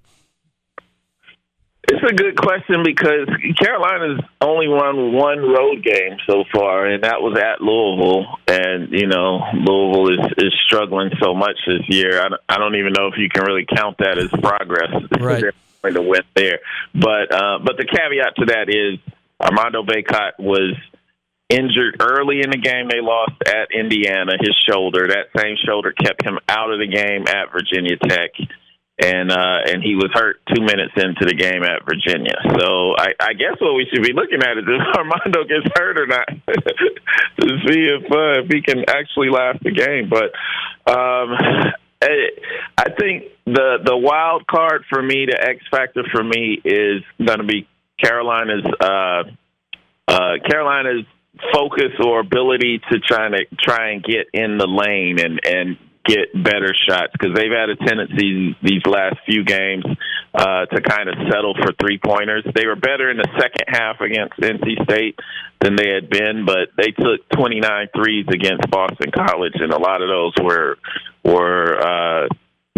It's 2.00 2.12
a 2.12 2.14
good 2.14 2.36
question 2.36 2.82
because 2.84 3.28
Carolina's 3.58 4.20
only 4.40 4.68
won 4.68 5.12
one 5.12 5.40
road 5.40 5.82
game 5.82 6.16
so 6.28 6.44
far, 6.54 6.86
and 6.86 7.02
that 7.02 7.20
was 7.20 7.36
at 7.36 7.60
Louisville. 7.60 8.38
And 8.46 8.92
you 8.92 9.08
know, 9.08 9.40
Louisville 9.52 10.12
is 10.14 10.32
is 10.38 10.54
struggling 10.64 11.10
so 11.20 11.34
much 11.34 11.58
this 11.66 11.82
year. 11.88 12.20
I 12.20 12.28
don't, 12.28 12.40
I 12.48 12.58
don't 12.58 12.76
even 12.76 12.92
know 12.92 13.08
if 13.08 13.14
you 13.18 13.28
can 13.28 13.44
really 13.44 13.66
count 13.66 13.98
that 13.98 14.18
as 14.18 14.30
progress. 14.40 14.90
Right. 15.18 15.40
They're 15.40 15.52
going 15.82 15.94
to 15.94 16.02
win 16.02 16.22
there, 16.34 16.60
but 16.94 17.34
uh, 17.34 17.58
but 17.64 17.76
the 17.76 17.84
caveat 17.84 18.36
to 18.36 18.46
that 18.46 18.68
is 18.68 19.00
Armando 19.40 19.82
Bacot 19.82 20.38
was 20.38 20.74
injured 21.48 21.96
early 22.00 22.40
in 22.42 22.50
the 22.50 22.58
game. 22.58 22.88
They 22.88 23.00
lost 23.00 23.32
at 23.46 23.68
Indiana. 23.72 24.32
His 24.38 24.54
shoulder, 24.68 25.08
that 25.08 25.40
same 25.40 25.56
shoulder, 25.66 25.92
kept 25.92 26.24
him 26.24 26.38
out 26.48 26.70
of 26.70 26.78
the 26.78 26.86
game 26.86 27.26
at 27.26 27.50
Virginia 27.52 27.96
Tech 27.96 28.30
and 28.98 29.30
uh, 29.30 29.58
and 29.66 29.82
he 29.82 29.94
was 29.94 30.10
hurt 30.12 30.40
two 30.52 30.60
minutes 30.60 30.92
into 30.96 31.24
the 31.24 31.34
game 31.34 31.62
at 31.62 31.84
Virginia. 31.86 32.34
So 32.58 32.94
I, 32.98 33.14
I 33.20 33.32
guess 33.34 33.54
what 33.60 33.74
we 33.74 33.86
should 33.92 34.02
be 34.02 34.12
looking 34.12 34.42
at 34.42 34.58
is 34.58 34.64
if 34.66 34.96
Armando 34.96 35.44
gets 35.44 35.66
hurt 35.76 35.98
or 36.00 36.06
not 36.06 36.26
to 37.40 37.46
see 37.66 37.86
if 37.86 38.04
uh, 38.10 38.42
if 38.42 38.48
he 38.50 38.62
can 38.62 38.84
actually 38.88 39.30
last 39.30 39.62
the 39.62 39.70
game. 39.70 40.10
But 40.10 40.34
um, 40.90 41.36
I 42.00 42.90
think 42.98 43.24
the 43.46 43.78
the 43.84 43.96
wild 43.96 44.46
card 44.46 44.84
for 44.88 45.00
me, 45.00 45.26
the 45.26 45.38
X 45.40 45.60
factor 45.70 46.02
for 46.12 46.22
me, 46.22 46.60
is 46.64 47.02
going 47.24 47.38
to 47.38 47.44
be 47.46 47.68
Carolina's 48.02 48.64
uh, 48.80 49.22
uh, 50.08 50.32
Carolina's 50.48 51.06
focus 51.52 51.92
or 52.04 52.20
ability 52.20 52.80
to 52.90 52.98
try 52.98 53.28
to 53.28 53.44
try 53.60 53.90
and 53.90 54.02
get 54.02 54.26
in 54.32 54.58
the 54.58 54.66
lane 54.66 55.20
and 55.20 55.40
and 55.44 55.76
get 56.08 56.32
better 56.32 56.74
shots 56.88 57.12
because 57.12 57.36
they've 57.36 57.52
had 57.52 57.68
a 57.68 57.76
tendency 57.76 58.56
these 58.62 58.82
last 58.86 59.16
few 59.26 59.44
games 59.44 59.84
uh, 60.34 60.66
to 60.66 60.80
kind 60.80 61.08
of 61.08 61.14
settle 61.30 61.54
for 61.54 61.72
three 61.80 62.00
pointers. 62.02 62.44
They 62.54 62.66
were 62.66 62.76
better 62.76 63.10
in 63.10 63.18
the 63.18 63.28
second 63.38 63.64
half 63.68 64.00
against 64.00 64.40
NC 64.40 64.84
State 64.84 65.18
than 65.60 65.76
they 65.76 65.90
had 65.90 66.08
been, 66.08 66.44
but 66.46 66.70
they 66.76 66.90
took 66.92 67.28
29 67.36 67.88
threes 67.94 68.26
against 68.32 68.70
Boston 68.70 69.10
College, 69.14 69.54
and 69.54 69.72
a 69.72 69.78
lot 69.78 70.02
of 70.02 70.08
those 70.08 70.34
were 70.42 70.78
were. 71.24 71.78
Uh, 71.78 72.28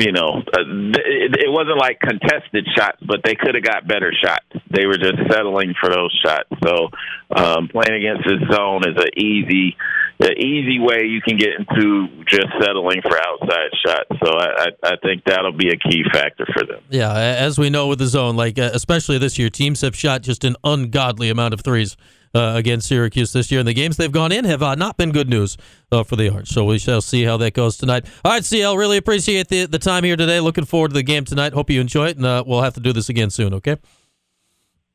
you 0.00 0.12
know, 0.12 0.42
uh, 0.56 0.64
it, 0.64 1.50
wasn't 1.52 1.76
like 1.76 2.00
contested 2.00 2.66
shots, 2.75 2.96
but 3.06 3.20
they 3.22 3.34
could 3.34 3.54
have 3.54 3.64
got 3.64 3.87
better 3.87 4.12
shots. 4.16 4.46
They 4.70 4.87
were 4.87 4.96
just 4.96 5.18
settling 5.28 5.75
for 5.78 5.90
those 5.90 6.18
shots. 6.25 6.49
So 6.64 6.88
um, 7.37 7.68
playing 7.68 8.00
against 8.00 8.25
this 8.25 8.40
zone 8.50 8.80
is 8.88 8.96
an 8.96 9.12
easy, 9.18 9.76
an 10.21 10.39
easy 10.39 10.79
way 10.79 11.05
you 11.05 11.21
can 11.23 11.37
get 11.37 11.50
into 11.59 12.09
just 12.27 12.49
settling 12.61 13.00
for 13.03 13.19
outside 13.19 13.71
shots. 13.85 14.09
So 14.23 14.33
I, 14.33 14.47
I, 14.59 14.67
I 14.85 14.97
think 15.03 15.25
that'll 15.25 15.53
be 15.53 15.71
a 15.71 15.77
key 15.77 16.05
factor 16.12 16.47
for 16.53 16.67
them. 16.67 16.83
Yeah, 16.91 17.12
as 17.12 17.59
we 17.59 17.71
know 17.71 17.89
with 17.89 17.99
the 17.99 18.07
zone, 18.07 18.37
like 18.37 18.59
uh, 18.59 18.71
especially 18.75 19.19
this 19.19 19.39
year, 19.39 19.50
teams 19.50 19.81
have 19.81 19.97
shot 19.97 20.23
just 20.23 20.45
an 20.45 20.57
ungodly 20.62 21.31
amount 21.31 21.55
of 21.55 21.62
threes 21.62 21.97
uh, 22.35 22.52
against 22.56 22.89
Syracuse 22.89 23.33
this 23.33 23.50
year. 23.50 23.61
And 23.61 23.69
the 23.69 23.75
games 23.75 23.97
they've 23.97 24.13
gone 24.13 24.33
in 24.33 24.45
have 24.45 24.63
uh, 24.63 24.75
not 24.75 24.97
been 24.97 25.11
good 25.11 25.28
news 25.28 25.56
uh, 25.91 26.04
for 26.04 26.17
the 26.17 26.30
Orange. 26.30 26.49
So 26.49 26.65
we 26.65 26.78
shall 26.78 27.00
see 27.00 27.25
how 27.25 27.37
that 27.39 27.54
goes 27.54 27.76
tonight. 27.76 28.06
All 28.25 28.33
right, 28.33 28.45
CL, 28.45 28.76
really 28.76 28.97
appreciate 28.97 29.49
the, 29.49 29.67
the 29.67 29.78
time 29.78 30.04
here 30.04 30.17
today. 30.17 30.41
Looking 30.41 30.65
forward 30.65 30.89
to 30.89 30.95
the 30.95 31.02
game 31.02 31.25
tonight. 31.25 31.52
Hope 31.52 31.71
you 31.71 31.80
enjoy 31.80 32.09
it, 32.09 32.17
and 32.17 32.26
uh, 32.26 32.45
we'll 32.47 32.63
have 32.63 32.75
to 32.75 32.80
do 32.80 32.93
this 32.93 33.09
again 33.09 33.30
soon, 33.30 33.54
okay? 33.54 33.76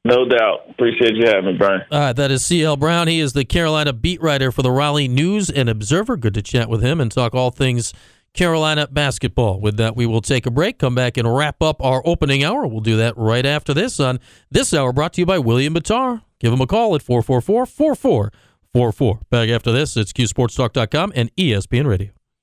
No 0.05 0.23
doubt. 0.23 0.69
Appreciate 0.69 1.15
you 1.15 1.25
having 1.25 1.53
me, 1.53 1.57
Brian. 1.57 1.81
All 1.91 1.99
right, 1.99 2.15
that 2.15 2.29
is 2.29 2.45
CL 2.45 2.77
Brown. 2.77 3.07
He 3.07 3.19
is 3.19 3.33
the 3.33 3.43
Carolina 3.43 3.91
beat 3.91 4.21
writer 4.21 4.51
for 4.51 4.61
the 4.61 4.69
Raleigh 4.69 5.07
News 5.07 5.49
and 5.49 5.67
Observer. 5.67 6.15
Good 6.15 6.35
to 6.35 6.43
chat 6.43 6.69
with 6.69 6.83
him 6.83 7.01
and 7.01 7.11
talk 7.11 7.33
all 7.33 7.49
things 7.49 7.91
Carolina 8.35 8.87
basketball. 8.87 9.59
With 9.59 9.77
that, 9.77 9.95
we 9.95 10.05
will 10.05 10.21
take 10.21 10.45
a 10.45 10.51
break, 10.51 10.77
come 10.77 10.93
back 10.93 11.17
and 11.17 11.35
wrap 11.35 11.63
up 11.63 11.81
our 11.81 12.03
opening 12.05 12.43
hour. 12.43 12.67
We'll 12.67 12.81
do 12.81 12.97
that 12.97 13.17
right 13.17 13.47
after 13.47 13.73
this 13.73 13.99
on 13.99 14.19
this 14.51 14.75
hour 14.75 14.93
brought 14.93 15.13
to 15.13 15.21
you 15.21 15.25
by 15.25 15.39
William 15.39 15.73
Mattar. 15.73 16.21
Give 16.39 16.53
him 16.53 16.61
a 16.61 16.67
call 16.67 16.93
at 16.93 17.01
444 17.01 17.65
4444. 17.65 19.21
Back 19.31 19.49
after 19.49 19.71
this, 19.71 19.97
it's 19.97 20.13
QSportsTalk.com 20.13 21.13
and 21.15 21.35
ESPN 21.35 21.87
Radio. 21.87 22.11